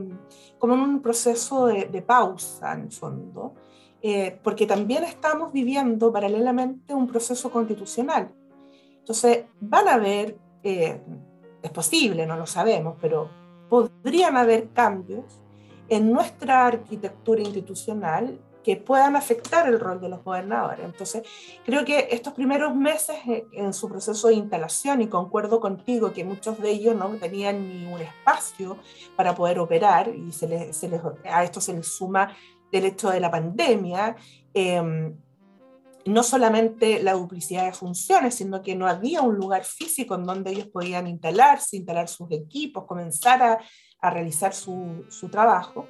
como 0.58 0.74
en 0.74 0.80
un 0.80 1.02
proceso 1.02 1.66
de, 1.66 1.84
de, 1.84 2.00
pausa, 2.00 2.72
en 2.72 2.84
el 2.84 2.92
fondo, 2.92 3.54
eh, 4.00 4.38
porque 4.42 4.66
también 4.66 5.04
estamos 5.04 5.52
viviendo 5.52 6.12
paralelamente 6.12 6.94
un 6.94 7.06
proceso 7.06 7.50
constitucional. 7.50 8.32
Entonces, 8.98 9.44
van 9.60 9.88
a 9.88 9.94
haber, 9.94 10.38
eh, 10.62 11.02
es 11.62 11.70
posible, 11.70 12.26
no 12.26 12.36
lo 12.36 12.46
sabemos, 12.46 12.96
pero 13.00 13.28
podrían 13.68 14.36
haber 14.36 14.70
cambios 14.70 15.24
en 15.88 16.12
nuestra 16.12 16.66
arquitectura 16.66 17.40
institucional 17.40 18.38
que 18.62 18.76
puedan 18.76 19.16
afectar 19.16 19.66
el 19.66 19.80
rol 19.80 20.00
de 20.00 20.10
los 20.10 20.22
gobernadores. 20.22 20.84
Entonces, 20.84 21.22
creo 21.64 21.84
que 21.84 22.08
estos 22.10 22.34
primeros 22.34 22.74
meses 22.74 23.16
en 23.52 23.72
su 23.72 23.88
proceso 23.88 24.28
de 24.28 24.34
instalación, 24.34 25.00
y 25.00 25.06
concuerdo 25.06 25.58
contigo 25.58 26.12
que 26.12 26.24
muchos 26.24 26.60
de 26.60 26.70
ellos 26.70 26.94
no 26.94 27.08
tenían 27.16 27.66
ni 27.66 27.86
un 27.86 28.00
espacio 28.00 28.76
para 29.16 29.34
poder 29.34 29.58
operar, 29.58 30.08
y 30.14 30.32
se 30.32 30.48
les, 30.48 30.76
se 30.76 30.88
les, 30.88 31.00
a 31.24 31.44
esto 31.44 31.60
se 31.60 31.72
les 31.72 31.86
suma 31.86 32.36
el 32.70 32.84
hecho 32.84 33.08
de 33.08 33.20
la 33.20 33.30
pandemia, 33.30 34.16
eh, 34.52 35.14
no 36.08 36.22
solamente 36.22 37.02
la 37.02 37.12
duplicidad 37.12 37.66
de 37.66 37.72
funciones, 37.72 38.34
sino 38.34 38.62
que 38.62 38.74
no 38.74 38.86
había 38.86 39.22
un 39.22 39.36
lugar 39.36 39.64
físico 39.64 40.14
en 40.14 40.24
donde 40.24 40.52
ellos 40.52 40.68
podían 40.68 41.06
instalarse, 41.06 41.76
instalar 41.76 42.08
sus 42.08 42.30
equipos, 42.30 42.86
comenzar 42.86 43.60
a, 44.00 44.10
realizar 44.10 44.54
su, 44.54 45.04
trabajo. 45.30 45.86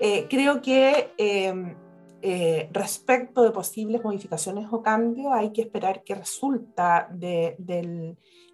Eh, 0.00 0.26
creo 0.28 0.60
que 0.60 1.12
eh, 1.16 1.76
eh, 2.26 2.70
respecto 2.72 3.42
de 3.42 3.50
posibles 3.50 4.02
modificaciones 4.02 4.66
o 4.70 4.82
cambios, 4.82 5.30
hay 5.32 5.52
que 5.52 5.60
esperar 5.60 6.02
qué 6.04 6.14
resulta 6.14 7.06
de, 7.12 7.56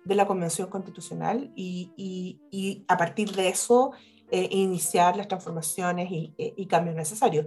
la 0.05 0.27
Convención 0.27 0.69
Constitucional 0.69 1.53
y, 1.55 2.83
a 2.89 2.97
partir 2.97 3.31
de 3.31 3.49
eso 3.49 3.93
eh, 4.31 4.49
iniciar 4.51 5.17
las 5.17 5.29
transformaciones 5.29 6.11
y, 6.11 6.35
y, 6.37 6.67
cambios 6.67 6.97
necesarios. 6.97 7.47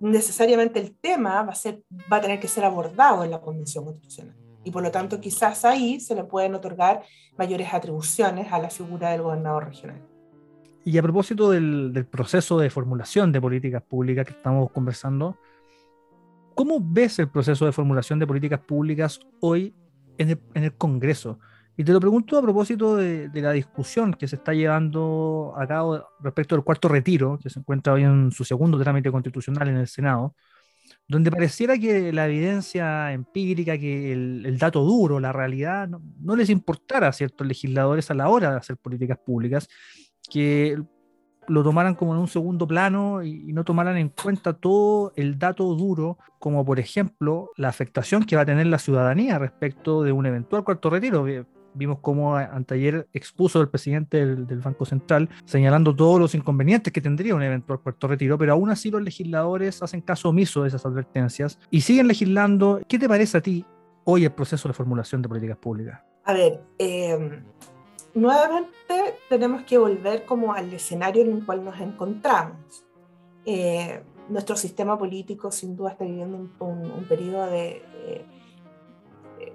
Necesariamente 0.00 0.80
el 0.80 0.96
tema 0.96 1.42
va 1.42 1.52
a, 1.52 1.54
ser, 1.54 1.82
va 2.12 2.18
a 2.18 2.20
tener 2.20 2.40
que 2.40 2.48
ser 2.48 2.64
abordado 2.64 3.24
en 3.24 3.30
la 3.30 3.40
Convención 3.40 3.84
Constitucional 3.84 4.36
y 4.66 4.72
por 4.72 4.82
lo 4.82 4.90
tanto 4.90 5.20
quizás 5.20 5.64
ahí 5.64 6.00
se 6.00 6.16
le 6.16 6.24
pueden 6.24 6.56
otorgar 6.56 7.02
mayores 7.38 7.72
atribuciones 7.72 8.52
a 8.52 8.58
la 8.58 8.68
figura 8.68 9.10
del 9.10 9.22
gobernador 9.22 9.66
regional. 9.66 10.02
Y 10.84 10.98
a 10.98 11.02
propósito 11.02 11.50
del, 11.52 11.92
del, 11.92 12.04
proceso 12.04 12.58
de 12.58 12.68
formulación 12.68 13.30
de 13.30 13.40
políticas 13.40 13.82
públicas 13.84 14.26
que 14.26 14.32
estamos 14.32 14.72
conversando, 14.72 15.36
¿cómo 16.56 16.78
ves 16.80 17.20
el 17.20 17.28
proceso 17.28 17.64
de 17.64 17.70
formulación 17.70 18.18
de 18.18 18.26
políticas 18.26 18.58
públicas 18.58 19.20
hoy 19.40 19.72
en 20.18 20.30
el, 20.30 20.40
en 20.54 20.64
el 20.64 20.74
Congreso? 20.74 21.38
Y 21.76 21.84
te 21.84 21.92
lo 21.92 22.00
pregunto 22.00 22.38
a 22.38 22.42
propósito 22.42 22.96
de, 22.96 23.28
de, 23.28 23.42
la 23.42 23.52
discusión 23.52 24.14
que 24.14 24.26
se 24.26 24.36
está 24.36 24.54
llevando 24.54 25.52
a 25.56 25.66
cabo 25.66 26.02
respecto 26.20 26.54
del 26.54 26.64
cuarto 26.64 26.88
retiro, 26.88 27.38
que 27.42 27.50
se 27.50 27.58
encuentra 27.58 27.92
hoy 27.92 28.04
en 28.04 28.30
su 28.30 28.44
segundo 28.44 28.78
trámite 28.78 29.10
constitucional 29.10 29.68
en 29.68 29.76
el 29.76 29.86
Senado, 29.86 30.34
donde 31.08 31.30
pareciera 31.30 31.78
que 31.78 32.12
la 32.12 32.26
evidencia 32.26 33.12
empírica, 33.12 33.78
que 33.78 34.12
el, 34.12 34.44
el 34.46 34.58
dato 34.58 34.82
duro, 34.82 35.20
la 35.20 35.32
realidad, 35.32 35.86
no, 35.86 36.02
no 36.18 36.34
les 36.34 36.50
importara 36.50 37.08
a 37.08 37.12
ciertos 37.12 37.46
legisladores 37.46 38.10
a 38.10 38.14
la 38.14 38.28
hora 38.28 38.52
de 38.52 38.56
hacer 38.56 38.76
políticas 38.76 39.18
públicas 39.18 39.68
que 40.30 40.82
lo 41.48 41.62
tomaran 41.62 41.94
como 41.94 42.12
en 42.14 42.20
un 42.20 42.26
segundo 42.26 42.66
plano 42.66 43.22
y, 43.22 43.50
y, 43.50 43.52
no 43.52 43.64
tomaran 43.64 43.96
en 43.98 44.08
cuenta 44.08 44.54
todo 44.54 45.12
el 45.14 45.38
dato 45.38 45.64
duro, 45.74 46.18
como 46.40 46.64
por 46.64 46.80
ejemplo 46.80 47.50
la 47.56 47.68
afectación 47.68 48.24
que 48.24 48.34
va 48.34 48.42
a 48.42 48.46
tener 48.46 48.66
la 48.66 48.80
ciudadanía 48.80 49.38
respecto 49.38 50.02
de 50.02 50.10
un 50.10 50.26
eventual 50.26 50.64
cuarto 50.64 50.90
retiro. 50.90 51.24
Vimos 51.76 51.98
cómo 52.00 52.36
anteayer 52.36 53.06
expuso 53.12 53.60
el 53.60 53.68
presidente 53.68 54.24
del, 54.24 54.60
Banco 54.60 54.84
Central 54.84 55.28
señalando 55.44 55.94
todos 55.94 56.18
los 56.18 56.34
inconvenientes 56.34 56.92
que 56.92 57.00
tendría 57.00 57.34
un 57.34 57.42
eventual 57.42 57.80
cuarto 57.80 58.08
retiro, 58.08 58.38
pero 58.38 58.52
aún 58.52 58.70
así 58.70 58.90
los 58.90 59.02
legisladores 59.02 59.82
hacen 59.82 60.00
caso 60.00 60.30
omiso 60.30 60.62
de 60.62 60.68
esas 60.68 60.84
advertencias 60.86 61.58
y 61.70 61.82
siguen 61.82 62.08
legislando. 62.08 62.80
¿Qué 62.88 62.98
te 62.98 63.08
parece 63.08 63.38
a 63.38 63.40
ti 63.40 63.64
hoy 64.04 64.24
el 64.24 64.32
proceso 64.32 64.68
de 64.68 64.74
formulación 64.74 65.22
de 65.22 65.28
políticas 65.28 65.58
públicas? 65.58 66.00
A 66.24 66.32
ver, 66.32 66.60
eh 66.78 67.42
nuevamente 68.16 69.20
tenemos 69.28 69.62
que 69.62 69.78
volver 69.78 70.24
como 70.24 70.52
al 70.54 70.72
escenario 70.72 71.22
en 71.22 71.32
el 71.32 71.46
cual 71.46 71.64
nos 71.64 71.78
encontramos. 71.80 72.84
Eh, 73.44 74.02
nuestro 74.28 74.56
sistema 74.56 74.98
político 74.98 75.52
sin 75.52 75.76
duda 75.76 75.90
está 75.90 76.04
viviendo 76.04 76.36
un, 76.36 76.52
un, 76.58 76.90
un 76.90 77.04
periodo 77.04 77.46
de... 77.46 77.82
Eh, 78.06 78.24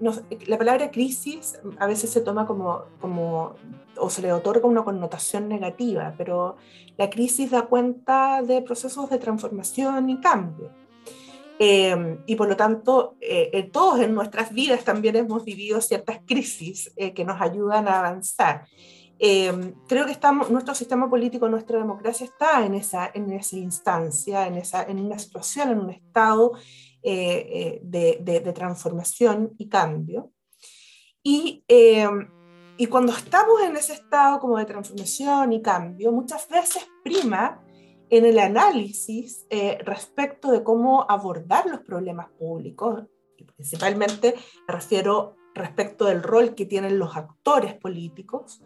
la 0.01 0.57
palabra 0.57 0.91
crisis 0.91 1.59
a 1.79 1.85
veces 1.85 2.09
se 2.09 2.21
toma 2.21 2.47
como, 2.47 2.83
como, 2.99 3.55
o 3.97 4.09
se 4.09 4.21
le 4.21 4.33
otorga 4.33 4.67
una 4.67 4.83
connotación 4.83 5.47
negativa, 5.47 6.13
pero 6.17 6.57
la 6.97 7.09
crisis 7.09 7.51
da 7.51 7.63
cuenta 7.63 8.41
de 8.41 8.61
procesos 8.61 9.09
de 9.09 9.17
transformación 9.17 10.09
y 10.09 10.19
cambio. 10.19 10.71
Eh, 11.63 12.17
y 12.25 12.35
por 12.35 12.49
lo 12.49 12.57
tanto, 12.57 13.17
eh, 13.21 13.69
todos 13.71 13.99
en 14.01 14.15
nuestras 14.15 14.51
vidas 14.51 14.83
también 14.83 15.15
hemos 15.15 15.45
vivido 15.45 15.79
ciertas 15.79 16.19
crisis 16.25 16.91
eh, 16.95 17.13
que 17.13 17.23
nos 17.23 17.39
ayudan 17.39 17.87
a 17.87 17.99
avanzar. 17.99 18.65
creo 19.87 20.05
que 20.07 20.11
estamos, 20.11 20.49
nuestro 20.49 20.73
sistema 20.73 21.07
político, 21.07 21.47
nuestra 21.47 21.77
democracia 21.77 22.25
está 22.25 22.65
en 22.65 22.73
esa, 22.73 23.11
en 23.13 23.31
esa 23.31 23.57
instancia, 23.57 24.47
en, 24.47 24.55
esa, 24.55 24.81
en 24.81 24.99
una 24.99 25.19
situación, 25.19 25.69
en 25.69 25.79
un 25.81 25.91
estado 25.91 26.53
de, 27.03 27.81
de, 27.83 28.39
de, 28.39 28.53
transformación 28.53 29.53
y 29.57 29.67
cambio. 29.69 30.31
Y, 31.23 31.63
y 32.77 32.87
cuando 32.87 33.13
estamos 33.13 33.61
en 33.61 33.75
ese 33.75 33.93
estado 33.93 34.39
como 34.39 34.57
de 34.57 34.65
transformación 34.65 35.53
y 35.53 35.61
cambio, 35.61 36.11
muchas 36.11 36.47
veces 36.49 36.87
prima 37.03 37.61
en 38.11 38.25
el 38.25 38.39
análisis 38.39 39.47
eh, 39.49 39.79
respecto 39.85 40.51
de 40.51 40.63
cómo 40.63 41.05
abordar 41.09 41.65
los 41.65 41.79
problemas 41.79 42.29
públicos, 42.31 43.05
principalmente 43.55 44.35
me 44.67 44.73
refiero 44.73 45.37
respecto 45.55 46.05
del 46.05 46.21
rol 46.21 46.53
que 46.53 46.65
tienen 46.65 46.99
los 46.99 47.15
actores 47.15 47.73
políticos, 47.75 48.61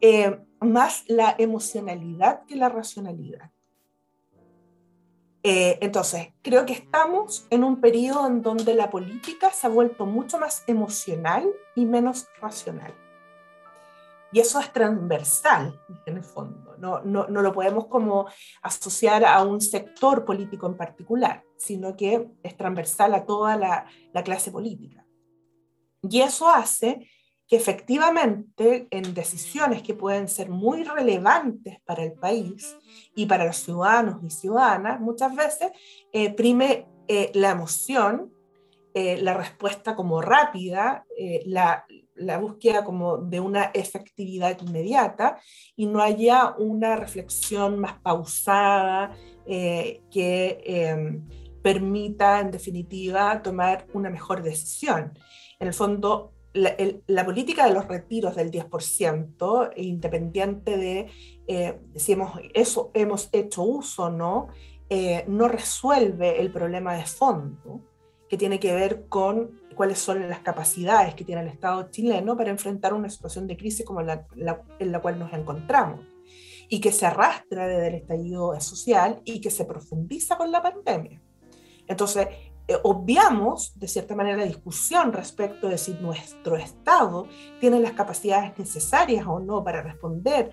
eh, 0.00 0.40
más 0.60 1.04
la 1.08 1.34
emocionalidad 1.36 2.44
que 2.46 2.54
la 2.54 2.68
racionalidad. 2.68 3.50
Eh, 5.48 5.78
entonces, 5.80 6.30
creo 6.42 6.66
que 6.66 6.72
estamos 6.72 7.46
en 7.50 7.62
un 7.62 7.80
periodo 7.80 8.26
en 8.26 8.42
donde 8.42 8.74
la 8.74 8.90
política 8.90 9.52
se 9.52 9.68
ha 9.68 9.70
vuelto 9.70 10.04
mucho 10.04 10.40
más 10.40 10.64
emocional 10.66 11.48
y 11.76 11.86
menos 11.86 12.26
racional. 12.40 12.92
Y 14.32 14.40
eso 14.40 14.58
es 14.58 14.72
transversal, 14.72 15.80
en 16.04 16.16
el 16.16 16.24
fondo. 16.24 16.76
No, 16.78 17.00
no, 17.02 17.28
no, 17.28 17.42
lo 17.42 17.52
podemos 17.52 17.86
como 17.86 18.26
asociar 18.60 19.24
a 19.24 19.44
un 19.44 19.60
sector 19.60 20.24
político 20.24 20.66
en 20.66 20.76
particular, 20.76 21.44
sino 21.56 21.96
que 21.96 22.28
es 22.42 22.56
transversal 22.56 23.14
a 23.14 23.24
toda 23.24 23.56
la, 23.56 23.86
la 24.12 24.24
clase 24.24 24.50
política. 24.50 25.06
Y 26.02 26.22
eso 26.22 26.50
hace 26.50 27.08
que 27.48 27.56
efectivamente 27.56 28.88
en 28.90 29.14
decisiones 29.14 29.82
que 29.82 29.94
pueden 29.94 30.28
ser 30.28 30.50
muy 30.50 30.82
relevantes 30.84 31.78
para 31.84 32.02
el 32.02 32.12
país 32.12 32.76
y 33.14 33.26
para 33.26 33.44
los 33.44 33.56
ciudadanos 33.56 34.22
y 34.22 34.30
ciudadanas, 34.30 35.00
muchas 35.00 35.34
veces 35.34 35.70
eh, 36.12 36.32
prime 36.34 36.86
eh, 37.08 37.30
la 37.34 37.50
emoción, 37.50 38.32
eh, 38.98 39.20
la 39.20 39.34
respuesta 39.34 39.94
como 39.94 40.22
rápida, 40.22 41.04
eh, 41.18 41.42
la, 41.44 41.84
la 42.14 42.38
búsqueda 42.38 42.82
como 42.82 43.18
de 43.18 43.40
una 43.40 43.64
efectividad 43.74 44.58
inmediata 44.62 45.38
y 45.76 45.84
no 45.84 46.00
haya 46.00 46.54
una 46.56 46.96
reflexión 46.96 47.78
más 47.78 48.00
pausada 48.00 49.14
que 49.44 50.00
eh, 50.10 51.20
permita, 51.62 52.40
en 52.40 52.50
definitiva, 52.50 53.42
tomar 53.42 53.86
una 53.92 54.08
mejor 54.08 54.42
decisión. 54.42 55.12
En 55.60 55.68
el 55.68 55.74
fondo, 55.74 56.32
la, 56.56 56.70
el, 56.70 57.02
la 57.06 57.24
política 57.24 57.66
de 57.66 57.74
los 57.74 57.86
retiros 57.86 58.34
del 58.34 58.50
10%, 58.50 59.72
independiente 59.76 60.76
de 60.76 61.06
eh, 61.46 61.78
si 61.94 62.12
hemos, 62.12 62.40
eso, 62.54 62.90
hemos 62.94 63.28
hecho 63.32 63.62
uso 63.62 64.04
o 64.04 64.10
no, 64.10 64.48
eh, 64.88 65.24
no 65.28 65.48
resuelve 65.48 66.40
el 66.40 66.50
problema 66.50 66.94
de 66.94 67.04
fondo 67.04 67.80
que 68.28 68.36
tiene 68.36 68.58
que 68.58 68.74
ver 68.74 69.06
con 69.08 69.60
cuáles 69.74 69.98
son 69.98 70.28
las 70.28 70.40
capacidades 70.40 71.14
que 71.14 71.24
tiene 71.24 71.42
el 71.42 71.48
Estado 71.48 71.90
chileno 71.90 72.36
para 72.36 72.50
enfrentar 72.50 72.94
una 72.94 73.10
situación 73.10 73.46
de 73.46 73.56
crisis 73.56 73.84
como 73.84 74.02
la, 74.02 74.26
la, 74.34 74.62
en 74.78 74.90
la 74.90 75.00
cual 75.00 75.18
nos 75.18 75.32
encontramos 75.32 76.00
y 76.68 76.80
que 76.80 76.90
se 76.90 77.06
arrastra 77.06 77.68
desde 77.68 77.88
el 77.88 77.94
estallido 77.94 78.58
social 78.60 79.20
y 79.24 79.40
que 79.40 79.50
se 79.50 79.66
profundiza 79.66 80.36
con 80.36 80.50
la 80.50 80.62
pandemia. 80.62 81.22
Entonces, 81.86 82.26
eh, 82.68 82.76
obviamos 82.82 83.78
de 83.78 83.88
cierta 83.88 84.14
manera 84.14 84.38
la 84.38 84.44
discusión 84.44 85.12
respecto 85.12 85.68
de 85.68 85.78
si 85.78 85.94
nuestro 85.94 86.56
Estado 86.56 87.26
tiene 87.60 87.80
las 87.80 87.92
capacidades 87.92 88.58
necesarias 88.58 89.26
o 89.26 89.38
no 89.38 89.62
para 89.62 89.82
responder 89.82 90.52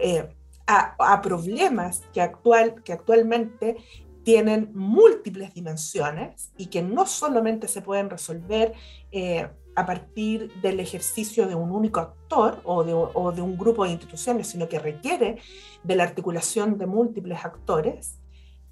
eh, 0.00 0.28
a, 0.66 0.94
a, 0.98 1.22
problemas 1.22 2.02
que, 2.12 2.20
actual, 2.20 2.82
que 2.82 2.92
actualmente 2.92 3.76
tienen 4.24 4.70
múltiples 4.74 5.54
dimensiones 5.54 6.50
y 6.56 6.66
que 6.66 6.82
no 6.82 7.06
solamente 7.06 7.68
se 7.68 7.82
pueden 7.82 8.10
resolver 8.10 8.72
eh, 9.12 9.48
a 9.76 9.86
partir 9.86 10.52
del 10.60 10.80
ejercicio 10.80 11.46
de 11.46 11.54
un 11.54 11.70
único 11.70 12.00
actor 12.00 12.60
o 12.64 12.84
de, 12.84 12.94
o 12.94 13.32
de, 13.32 13.42
un 13.42 13.56
grupo 13.56 13.84
de 13.84 13.90
instituciones, 13.90 14.48
sino 14.48 14.68
que 14.68 14.78
requiere 14.78 15.38
de 15.82 15.96
la 15.96 16.04
articulación 16.04 16.78
de 16.78 16.86
múltiples 16.86 17.44
actores, 17.44 18.18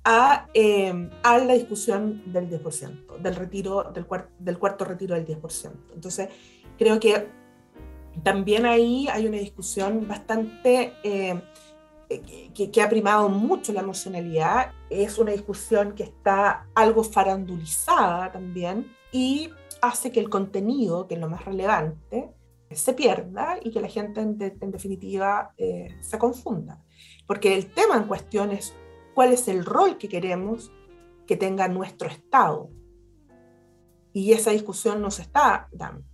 a, 0.04 0.48
eh, 0.54 1.10
a 1.22 1.38
la 1.38 1.54
discusión 1.54 2.22
del 2.32 2.48
10%, 2.50 3.18
del, 3.18 3.36
retiro, 3.36 3.92
del, 3.92 4.58
cuarto 4.58 4.84
retiro 4.84 5.14
del 5.14 5.26
10%. 5.26 5.72
Entonces, 5.94 6.28
creo 6.76 6.98
que 6.98 7.28
también 8.22 8.66
ahí 8.66 9.08
hay 9.08 9.26
una 9.26 9.38
discusión 9.38 10.06
bastante... 10.06 10.94
Eh, 11.02 11.40
que, 12.52 12.82
ha 12.82 12.88
primado 12.90 13.30
mucho 13.30 13.72
la 13.72 13.80
emocionalidad, 13.80 14.72
es 14.90 15.16
una 15.16 15.32
discusión 15.32 15.94
que 15.94 16.02
está 16.02 16.66
algo 16.74 17.04
farandulizada 17.04 18.30
también 18.30 18.94
y 19.12 19.50
hace 19.80 20.12
que 20.12 20.20
el 20.20 20.28
contenido, 20.28 21.06
que 21.06 21.14
es 21.14 21.20
lo 21.20 21.30
más 21.30 21.44
relevante, 21.46 22.30
se 22.70 22.94
pierda 22.94 23.58
y 23.62 23.70
que 23.70 23.80
la 23.80 23.88
gente 23.88 24.20
en 24.20 24.70
definitiva 24.70 25.52
eh, 25.56 25.96
se 26.00 26.18
confunda. 26.18 26.82
Porque 27.26 27.54
el 27.54 27.70
tema 27.72 27.96
en 27.96 28.04
cuestión 28.04 28.50
es 28.50 28.74
cuál 29.14 29.32
es 29.32 29.48
el 29.48 29.64
rol 29.64 29.98
que 29.98 30.08
queremos 30.08 30.72
que 31.26 31.36
tenga 31.36 31.68
nuestro 31.68 32.08
Estado. 32.08 32.70
Y 34.12 34.32
esa 34.32 34.50
discusión 34.50 35.00
no 35.00 35.10
se 35.10 35.22
está 35.22 35.68
dando. 35.72 36.04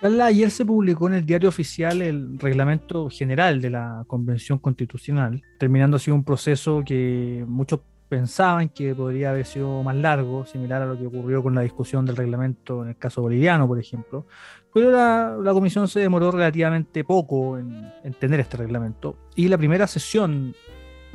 Carla, 0.00 0.26
ayer 0.26 0.50
se 0.50 0.64
publicó 0.64 1.08
en 1.08 1.14
el 1.14 1.26
diario 1.26 1.48
oficial 1.48 2.02
el 2.02 2.38
reglamento 2.38 3.08
general 3.10 3.60
de 3.60 3.70
la 3.70 4.04
Convención 4.06 4.58
Constitucional, 4.58 5.42
terminando 5.58 5.96
así 5.96 6.10
un 6.10 6.22
proceso 6.22 6.82
que 6.86 7.44
muchos 7.48 7.80
pensaban 8.08 8.68
que 8.68 8.94
podría 8.94 9.30
haber 9.30 9.46
sido 9.46 9.82
más 9.82 9.96
largo, 9.96 10.46
similar 10.46 10.82
a 10.82 10.86
lo 10.86 10.98
que 10.98 11.06
ocurrió 11.06 11.42
con 11.42 11.54
la 11.54 11.62
discusión 11.62 12.06
del 12.06 12.16
reglamento 12.16 12.82
en 12.82 12.90
el 12.90 12.96
caso 12.96 13.22
boliviano, 13.22 13.66
por 13.66 13.80
ejemplo. 13.80 14.26
Pero 14.72 14.90
la, 14.90 15.36
la 15.42 15.52
comisión 15.52 15.88
se 15.88 16.00
demoró 16.00 16.30
relativamente 16.30 17.02
poco 17.02 17.58
en, 17.58 17.90
en, 18.04 18.12
tener 18.14 18.38
este 18.40 18.58
reglamento. 18.58 19.16
Y 19.34 19.48
la 19.48 19.58
primera 19.58 19.86
sesión 19.86 20.54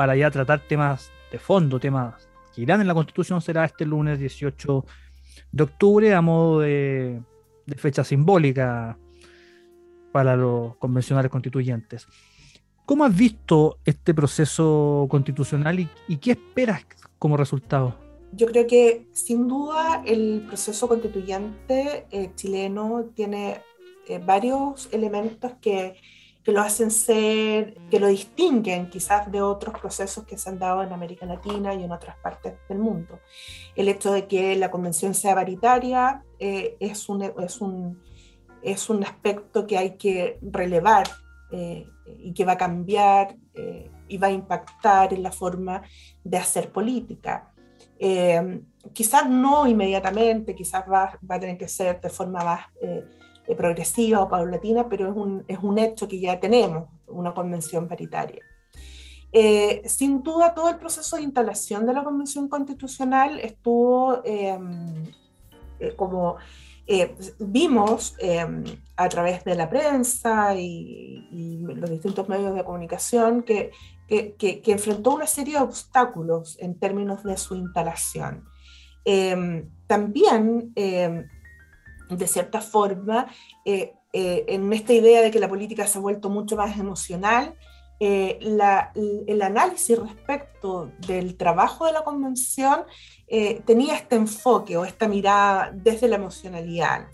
para 0.01 0.15
ya 0.15 0.31
tratar 0.31 0.61
temas 0.67 1.11
de 1.31 1.37
fondo, 1.37 1.79
temas 1.79 2.27
que 2.55 2.63
irán 2.63 2.81
en 2.81 2.87
la 2.87 2.95
Constitución, 2.95 3.39
será 3.39 3.65
este 3.65 3.85
lunes 3.85 4.17
18 4.17 4.83
de 5.51 5.63
octubre 5.63 6.15
a 6.15 6.21
modo 6.21 6.61
de 6.61 7.21
fecha 7.77 8.03
simbólica 8.03 8.97
para 10.11 10.35
los 10.35 10.75
convencionales 10.77 11.29
constituyentes. 11.29 12.07
¿Cómo 12.83 13.05
has 13.05 13.15
visto 13.15 13.77
este 13.85 14.15
proceso 14.15 15.05
constitucional 15.07 15.79
y, 15.79 15.87
y, 16.07 16.17
qué 16.17 16.31
esperas 16.31 16.83
como 17.19 17.37
resultado? 17.37 17.95
Yo 18.31 18.47
creo 18.47 18.65
que 18.65 19.05
sin 19.11 19.47
duda 19.47 20.01
el 20.03 20.45
proceso 20.47 20.87
constituyente 20.87 22.07
eh, 22.09 22.31
chileno 22.33 23.05
tiene 23.13 23.61
eh, 24.07 24.17
varios 24.17 24.89
elementos 24.91 25.51
que, 25.61 25.93
que, 26.43 26.51
lo 26.51 26.61
hacen 26.61 26.91
ser, 26.91 27.75
que 27.89 27.99
lo 27.99 28.07
distinguen 28.07 28.89
quizás 28.89 29.31
de 29.31 29.41
otros 29.41 29.79
procesos 29.79 30.25
que 30.25 30.37
se 30.37 30.49
han 30.49 30.59
dado 30.59 30.83
en 30.83 30.91
América 30.91 31.25
Latina 31.25 31.73
y 31.73 31.83
en 31.83 31.91
otras 31.91 32.17
partes 32.17 32.53
del 32.67 32.79
mundo. 32.79 33.19
El 33.75 33.87
hecho 33.87 34.11
de 34.11 34.27
que 34.27 34.55
la 34.55 34.71
convención 34.71 35.13
sea 35.13 35.35
paritaria 35.35 36.23
eh, 36.39 36.75
es, 36.79 37.09
un, 37.09 37.21
es, 37.23 37.61
un, 37.61 38.01
es 38.61 38.89
un 38.89 39.03
aspecto 39.03 39.67
que 39.67 39.77
hay 39.77 39.97
que 39.97 40.39
relevar 40.41 41.07
eh, 41.51 41.85
y 42.19 42.33
que 42.33 42.45
va 42.45 42.53
a 42.53 42.57
cambiar 42.57 43.35
eh, 43.53 43.91
y 44.07 44.17
va 44.17 44.27
a 44.27 44.31
impactar 44.31 45.13
en 45.13 45.23
la 45.23 45.31
forma 45.31 45.81
de 46.23 46.37
hacer 46.37 46.71
política. 46.71 47.51
Eh, 47.99 48.61
quizás 48.93 49.29
no 49.29 49.67
inmediatamente, 49.67 50.55
quizás 50.55 50.83
va, 50.91 51.19
va, 51.29 51.35
a 51.35 51.39
tener 51.39 51.57
que 51.57 51.67
ser 51.67 51.99
de 52.01 52.09
forma 52.09 52.43
más 52.43 52.65
eh, 53.51 53.55
progresiva 53.55 54.21
o 54.21 54.29
paulatina, 54.29 54.87
pero 54.87 55.09
es 55.09 55.15
un, 55.15 55.43
es 55.47 55.59
un 55.61 55.77
hecho 55.77 56.07
que 56.07 56.19
ya 56.19 56.39
tenemos, 56.39 56.87
una 57.07 57.33
convención 57.33 57.87
paritaria. 57.87 58.41
Eh, 59.33 59.81
sin 59.85 60.23
duda, 60.23 60.53
todo 60.53 60.69
el 60.69 60.77
proceso 60.77 61.15
de 61.15 61.23
instalación 61.23 61.85
de 61.85 61.93
la 61.93 62.03
Convención 62.03 62.49
Constitucional 62.49 63.39
estuvo 63.39 64.21
eh, 64.25 64.59
eh, 65.79 65.93
como 65.95 66.35
vimos 67.39 68.17
a 68.97 69.07
través 69.07 69.45
de 69.45 69.55
la 69.55 69.69
prensa 69.69 70.53
y, 70.55 71.61
los 71.61 71.89
distintos 71.89 72.27
medios 72.27 72.53
de 72.53 72.65
comunicación 72.65 73.43
que, 73.43 73.71
que, 74.09 74.33
que, 74.33 74.61
que, 74.61 74.71
enfrentó 74.73 75.11
una 75.11 75.27
serie 75.27 75.53
de 75.53 75.61
obstáculos 75.61 76.57
en 76.59 76.77
términos 76.77 77.23
de 77.23 77.37
su 77.37 77.55
instalación. 77.55 78.43
también, 79.87 80.73
de 82.11 82.27
cierta 82.27 82.61
forma, 82.61 83.27
en 83.65 84.73
esta 84.73 84.93
idea 84.93 85.21
de 85.21 85.31
que 85.31 85.39
la 85.39 85.49
política 85.49 85.87
se 85.87 85.97
ha 85.97 86.01
vuelto 86.01 86.29
mucho 86.29 86.55
más 86.55 86.77
emocional, 86.77 87.55
eh, 88.03 88.39
el 89.27 89.41
análisis 89.43 89.95
respecto 89.95 90.91
del 91.05 91.37
trabajo 91.37 91.85
de 91.85 91.91
la 91.91 92.03
convención 92.03 92.85
eh, 93.27 93.61
tenía 93.63 93.93
este 93.93 94.15
enfoque 94.15 94.75
o 94.75 94.85
esta 94.85 95.07
mirada 95.07 95.71
desde 95.71 96.07
la 96.07 96.15
emocionalidad, 96.15 97.05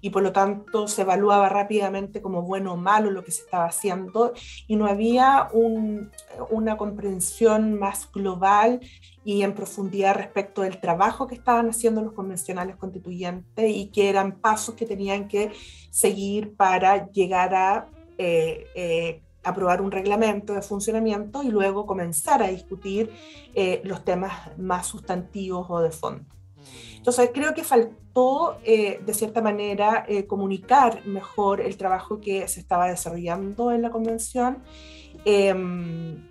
y 0.00 0.10
por 0.10 0.22
lo 0.22 0.32
tanto 0.32 0.88
se 0.88 1.02
evaluaba 1.02 1.48
rápidamente 1.48 2.20
como 2.20 2.42
bueno 2.42 2.74
o 2.74 2.76
malo 2.76 3.10
lo 3.10 3.24
que 3.24 3.32
se 3.32 3.42
estaba 3.42 3.66
haciendo 3.66 4.32
y 4.66 4.76
no 4.76 4.86
había 4.86 5.48
un, 5.52 6.10
una 6.50 6.76
comprensión 6.76 7.78
más 7.78 8.10
global 8.12 8.80
y 9.24 9.42
en 9.42 9.54
profundidad 9.54 10.14
respecto 10.14 10.62
del 10.62 10.80
trabajo 10.80 11.26
que 11.26 11.34
estaban 11.34 11.68
haciendo 11.68 12.02
los 12.02 12.12
convencionales 12.12 12.76
constituyentes 12.76 13.70
y 13.70 13.88
que 13.88 14.08
eran 14.08 14.40
pasos 14.40 14.74
que 14.74 14.86
tenían 14.86 15.28
que 15.28 15.52
seguir 15.90 16.54
para 16.54 17.10
llegar 17.10 17.54
a 17.54 17.88
eh, 18.18 18.66
eh, 18.74 19.22
aprobar 19.46 19.80
un 19.80 19.92
reglamento 19.92 20.54
de 20.54 20.62
funcionamiento 20.62 21.42
y 21.42 21.48
luego 21.48 21.86
comenzar 21.86 22.42
a 22.42 22.48
discutir 22.48 23.10
eh, 23.54 23.80
los 23.84 24.04
temas 24.04 24.56
más 24.58 24.88
sustantivos 24.88 25.66
o 25.70 25.80
de 25.80 25.90
fondo. 25.90 26.35
Entonces, 26.96 27.30
creo 27.32 27.54
que 27.54 27.62
faltó, 27.62 28.58
eh, 28.64 29.00
de 29.04 29.14
cierta 29.14 29.40
manera, 29.40 30.04
eh, 30.08 30.26
comunicar 30.26 31.06
mejor 31.06 31.60
el 31.60 31.76
trabajo 31.76 32.20
que 32.20 32.48
se 32.48 32.60
estaba 32.60 32.88
desarrollando 32.88 33.70
en 33.70 33.82
la 33.82 33.90
convención. 33.90 34.62
Em, 35.24 36.28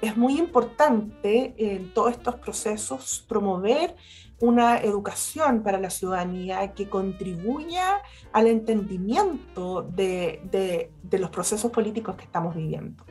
es 0.00 0.16
muy 0.16 0.38
importante 0.38 1.54
en 1.58 1.92
todos 1.92 2.12
estos 2.12 2.36
procesos 2.36 3.24
promover 3.28 3.96
una 4.40 4.78
educación 4.78 5.62
para 5.62 5.78
la 5.78 5.90
ciudadanía 5.90 6.72
que 6.72 6.88
contribuya 6.88 8.00
al 8.32 8.46
entendimiento 8.46 9.82
de, 9.82 10.40
de, 10.44 10.90
de 11.02 11.18
los 11.18 11.30
procesos 11.30 11.70
políticos 11.70 12.16
que 12.16 12.24
estamos 12.24 12.54
viviendo. 12.54 13.04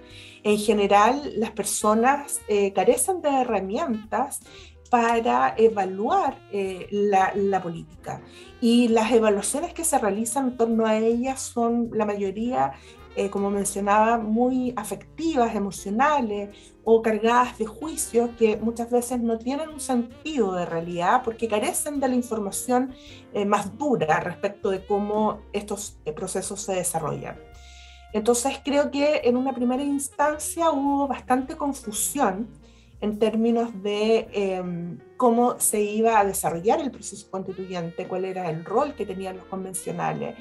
En 0.43 0.57
general, 0.57 1.33
las 1.35 1.51
personas 1.51 2.41
eh, 2.47 2.73
carecen 2.73 3.21
de 3.21 3.29
herramientas 3.29 4.39
para 4.89 5.53
evaluar 5.57 6.37
eh, 6.51 6.87
la, 6.91 7.61
política. 7.61 8.21
Y 8.59 8.87
las 8.87 9.11
evaluaciones 9.11 9.73
que 9.73 9.83
se 9.83 9.97
realizan 9.97 10.49
en 10.49 10.57
torno 10.57 10.85
a 10.85 10.97
ellas 10.97 11.41
son 11.41 11.89
la 11.93 12.05
mayoría 12.05 12.73
eh, 13.15 13.29
como 13.29 13.49
mencionaba, 13.49 14.17
muy 14.17 14.71
afectivas, 14.77 15.55
emocionales 15.55 16.55
o 16.83 17.01
cargadas 17.01 17.57
de 17.57 17.65
juicios 17.65 18.29
que 18.37 18.55
muchas 18.57 18.89
veces 18.91 19.19
no 19.19 19.37
tienen 19.37 19.69
un 19.69 19.79
sentido 19.79 20.53
de 20.53 20.65
realidad 20.65 21.23
porque 21.25 21.47
carecen 21.47 21.99
de 21.99 22.07
la 22.07 22.15
información 22.15 22.93
eh, 23.33 23.45
más 23.45 23.77
dura 23.77 24.19
respecto 24.19 24.69
de 24.69 24.85
cómo 24.85 25.41
estos 25.51 25.97
procesos 26.15 26.61
se 26.61 26.75
desarrollan. 26.75 27.37
Entonces 28.13 28.59
creo 28.63 28.89
que 28.89 29.21
en 29.23 29.37
una 29.37 29.53
primera 29.53 29.83
instancia 29.83 30.71
hubo 30.71 31.07
bastante 31.07 31.55
confusión 31.57 32.47
en 33.01 33.19
términos 33.19 33.81
de 33.81 34.27
eh, 34.33 34.97
cómo 35.17 35.59
se 35.59 35.81
iba 35.81 36.19
a 36.19 36.25
desarrollar 36.25 36.81
el 36.81 36.91
proceso 36.91 37.29
constituyente, 37.31 38.07
cuál 38.07 38.25
era 38.25 38.49
el 38.49 38.65
rol 38.65 38.95
que 38.95 39.05
tenían 39.05 39.37
los 39.37 39.45
convencionales 39.45 40.35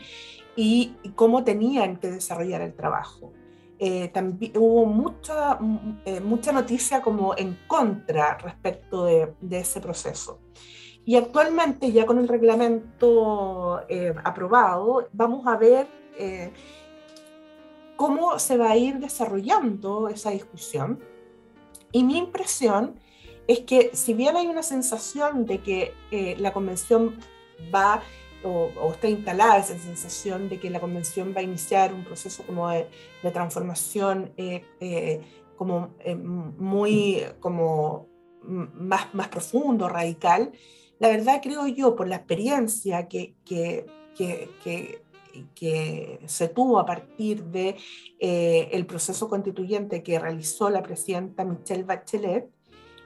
y, 0.57 0.94
y 1.03 1.11
cómo 1.11 1.44
tenían 1.44 1.97
que 1.97 2.11
desarrollar 2.11 2.62
el 2.62 2.75
trabajo. 2.75 3.33
Eh, 3.81 4.09
también 4.09 4.53
hubo 4.57 4.87
mucha, 4.87 5.59
eh, 6.05 6.21
mucha 6.21 6.51
noticia 6.51 7.01
como 7.01 7.37
en 7.37 7.57
contra 7.68 8.37
respecto 8.38 9.05
de, 9.05 9.35
de, 9.40 9.59
ese 9.59 9.81
proceso. 9.81 10.40
Y 11.09 11.16
actualmente, 11.16 11.90
ya 11.90 12.05
con 12.05 12.18
el 12.18 12.29
reglamento 12.29 13.81
eh, 13.88 14.14
aprobado, 14.25 15.09
vamos 15.12 15.47
a 15.47 15.57
ver 15.57 15.87
eh, 16.18 16.53
cómo 17.97 18.38
se 18.38 18.59
va 18.59 18.73
a 18.73 18.77
ir 18.77 18.99
desarrollando 18.99 20.09
esa 20.09 20.31
discusión. 20.31 20.99
Y 21.92 22.05
mi 22.05 22.18
impresión 22.18 22.98
es 23.46 23.61
que 23.61 23.90
si 23.94 24.14
bien 24.14 24.37
hay 24.37 24.46
una 24.46 24.62
sensación 24.62 25.46
de 25.46 25.61
que 25.61 25.94
eh, 26.11 26.37
la 26.38 26.53
convención 26.53 27.18
va 27.74 28.03
o, 28.44 28.70
está 28.92 29.09
instalada 29.09 29.59
esa 29.59 29.77
sensación 29.79 30.48
de 30.48 30.61
que 30.61 30.70
la 30.70 30.81
convención 30.81 31.35
va 31.37 31.40
a 31.40 31.42
iniciar 31.42 31.92
un 31.92 32.05
proceso 32.05 32.44
como 32.44 32.68
de, 32.68 32.87
transformación 33.33 34.33
eh, 34.37 34.64
eh, 34.81 35.20
como 35.57 35.94
muy 36.57 37.24
como 37.40 38.07
más, 38.42 39.12
más 39.12 39.29
profundo, 39.29 39.88
radical, 39.88 40.53
la 40.98 41.09
verdad 41.09 41.40
creo 41.42 41.66
yo, 41.66 41.94
por 41.94 42.09
la 42.09 42.16
experiencia 42.16 43.09
que, 43.09 43.35
que, 43.44 43.87
que 44.16 45.03
se 46.27 46.48
tuvo 46.48 46.79
a 46.79 46.87
partir 46.87 47.44
de 47.44 47.77
el 48.18 48.87
proceso 48.87 49.29
constituyente 49.29 50.03
que 50.03 50.18
realizó 50.18 50.70
la 50.70 50.83
presidenta 50.83 51.44
Michelle 51.44 51.85
Bachelet, 51.85 52.48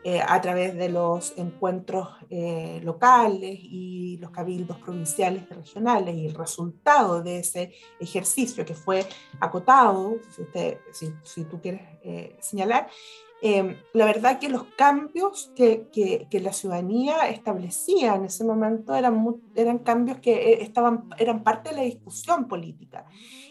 eh, 0.05 0.21
a 0.21 0.41
través 0.41 0.75
de 0.75 0.89
los 0.89 1.33
encuentros 1.37 2.09
eh, 2.29 2.81
locales 2.83 3.57
y 3.63 4.19
los 4.21 4.33
cabildos 4.33 4.77
provinciales 4.79 5.45
y 5.49 5.55
regionales. 5.55 6.17
Y 6.17 6.27
el 6.27 6.35
resultado 6.35 7.23
de 7.23 7.39
ese 7.39 7.73
ejercicio 8.01 8.65
que 8.65 8.75
fue 8.75 9.07
acotado, 9.39 10.17
si, 10.35 10.43
usted, 10.43 10.79
si, 10.91 11.13
si 11.23 11.45
tú 11.45 11.61
quieres 11.61 11.83
eh, 13.43 13.77
la 13.93 14.07
verdad 14.07 14.39
que 14.39 14.49
los 14.49 14.65
cambios 14.77 15.53
que, 15.55 15.89
que, 15.93 16.29
que, 16.31 16.41
la 16.41 16.53
ciudadanía 16.53 17.29
establecía 17.29 18.15
en 18.15 18.25
ese 18.25 18.45
momento 18.45 18.95
eran, 18.95 19.27
eran 19.55 19.81
cambios 19.81 20.19
que 20.21 20.63
estaban, 20.63 21.11
eran 21.19 21.43
parte 21.43 21.71
de 21.71 21.77
la 21.77 21.83
discusión 21.83 22.49
política 22.49 23.05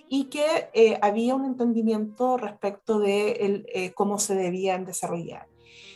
y 0.10 0.26
que 0.26 1.00
había 1.02 1.36
un 1.36 1.46
entendimiento 1.46 2.38
respecto 2.38 3.00
de 3.00 3.32
el, 3.32 3.94
cómo 3.94 4.18
se 4.20 4.36
debían 4.36 4.86
desarrollar. 4.86 5.48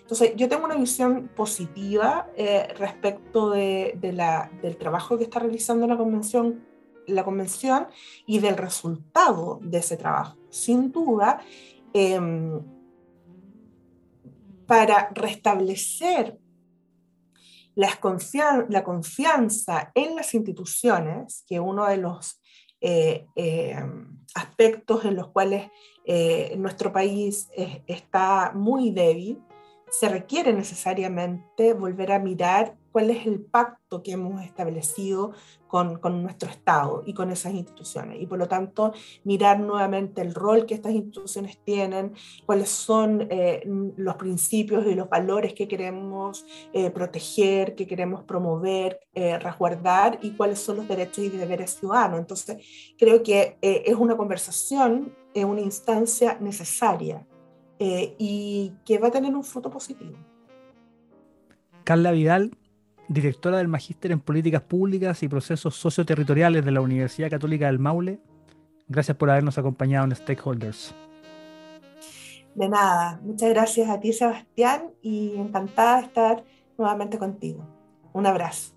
Entonces, 0.06 0.34
yo 0.36 0.48
tengo 0.48 0.66
una 0.66 0.76
visión 0.76 1.32
positiva 1.36 2.28
eh, 2.38 2.68
respecto 2.78 3.50
de, 3.50 3.98
la, 4.14 4.52
del 4.62 4.78
trabajo 4.78 5.18
que 5.18 5.24
está 5.24 5.40
realizando 5.40 5.88
la 5.88 5.98
convención, 5.98 6.64
la 7.08 7.24
convención 7.24 7.88
y 8.28 8.38
del 8.38 8.56
resultado 8.56 9.58
de 9.64 9.80
ese 9.80 9.98
trabajo. 9.98 10.38
Sin 10.52 10.92
duda, 10.92 11.42
em, 11.92 12.62
para 14.66 15.10
restablecer 15.14 16.38
la 17.76 17.98
confianza 18.84 19.92
en 19.94 20.16
las 20.16 20.34
instituciones, 20.34 21.44
que 21.48 21.60
uno 21.60 21.86
de 21.86 21.98
los 21.98 22.42
eh, 22.82 23.26
em, 23.36 24.20
aspectos 24.34 25.06
en 25.06 25.16
los 25.16 25.30
cuales 25.30 25.70
eh, 26.06 26.56
nuestro 26.58 26.92
país 26.94 27.50
está 27.88 28.52
muy 28.54 28.92
débil, 28.92 29.42
se 29.90 30.10
requiere 30.10 30.54
necesariamente 30.54 31.74
volver 31.74 32.12
a 32.12 32.20
mirar 32.20 32.76
cuál 32.96 33.10
es 33.10 33.28
el 33.28 33.42
pacto 33.42 34.02
que 34.02 34.14
hemos 34.14 34.42
establecido 34.42 35.34
con, 35.68 36.00
con, 36.00 36.24
nuestro 36.24 36.50
Estado 36.50 37.04
y 37.06 37.14
con 37.14 37.30
esas 37.30 37.54
instituciones. 37.54 38.22
Y 38.22 38.26
por 38.26 38.40
lo 38.40 38.48
tanto, 38.48 38.94
mirar 39.26 39.60
nuevamente 39.60 40.22
el 40.22 40.34
rol 40.34 40.66
que 40.66 40.76
estas 40.76 40.94
instituciones 40.94 41.60
tienen, 41.66 42.14
cuáles 42.46 42.70
son 42.70 43.28
eh, 43.30 43.64
los 43.98 44.16
principios 44.16 44.88
y 44.88 44.96
los 44.96 45.10
valores 45.10 45.54
que 45.54 45.68
queremos 45.68 46.46
eh, 46.72 46.90
proteger, 46.90 47.76
que 47.76 47.86
queremos 47.86 48.24
promover, 48.24 49.02
eh, 49.14 49.38
resguardar 49.40 50.18
y 50.22 50.32
cuáles 50.32 50.60
son 50.60 50.78
los 50.78 50.88
derechos 50.88 51.26
y 51.26 51.30
deberes 51.30 51.72
ciudadanos. 51.72 52.20
Entonces, 52.20 52.66
creo 52.98 53.22
que 53.22 53.58
es 53.60 53.96
una 53.96 54.16
conversación, 54.16 55.14
es 55.34 55.44
una 55.44 55.60
instancia 55.60 56.38
necesaria 56.40 57.28
eh, 57.78 58.16
y 58.18 58.72
que 58.86 59.00
va 59.00 59.10
a 59.10 59.12
tener 59.12 59.36
un 59.36 59.44
fruto 59.44 59.70
positivo. 59.70 60.16
Carla 61.84 62.12
Vidal, 62.12 62.58
directora 63.08 63.58
del 63.58 63.68
Magíster 63.68 64.12
en 64.12 64.20
Políticas 64.20 64.62
Públicas 64.62 65.22
y 65.24 65.28
Procesos 65.28 65.76
Socioterritoriales 65.76 66.66
de 66.66 66.72
la 66.72 66.82
Universidad 66.82 67.30
Católica 67.30 67.68
del 67.68 67.80
Maule, 67.80 68.20
gracias 68.88 69.18
por 69.18 69.30
habernos 69.30 69.58
acompañado 69.58 70.06
en 70.06 70.16
Stakeholders. 70.16 70.94
De 72.56 72.70
nada, 72.70 73.20
muchas 73.22 73.50
gracias 73.50 73.90
a 73.90 74.00
ti 74.00 74.14
Sebastián 74.14 74.92
y 75.02 75.36
encantada 75.36 75.98
de 75.98 76.08
estar 76.08 76.44
nuevamente 76.78 77.18
contigo. 77.18 77.68
Un 78.14 78.26
abrazo. 78.26 78.75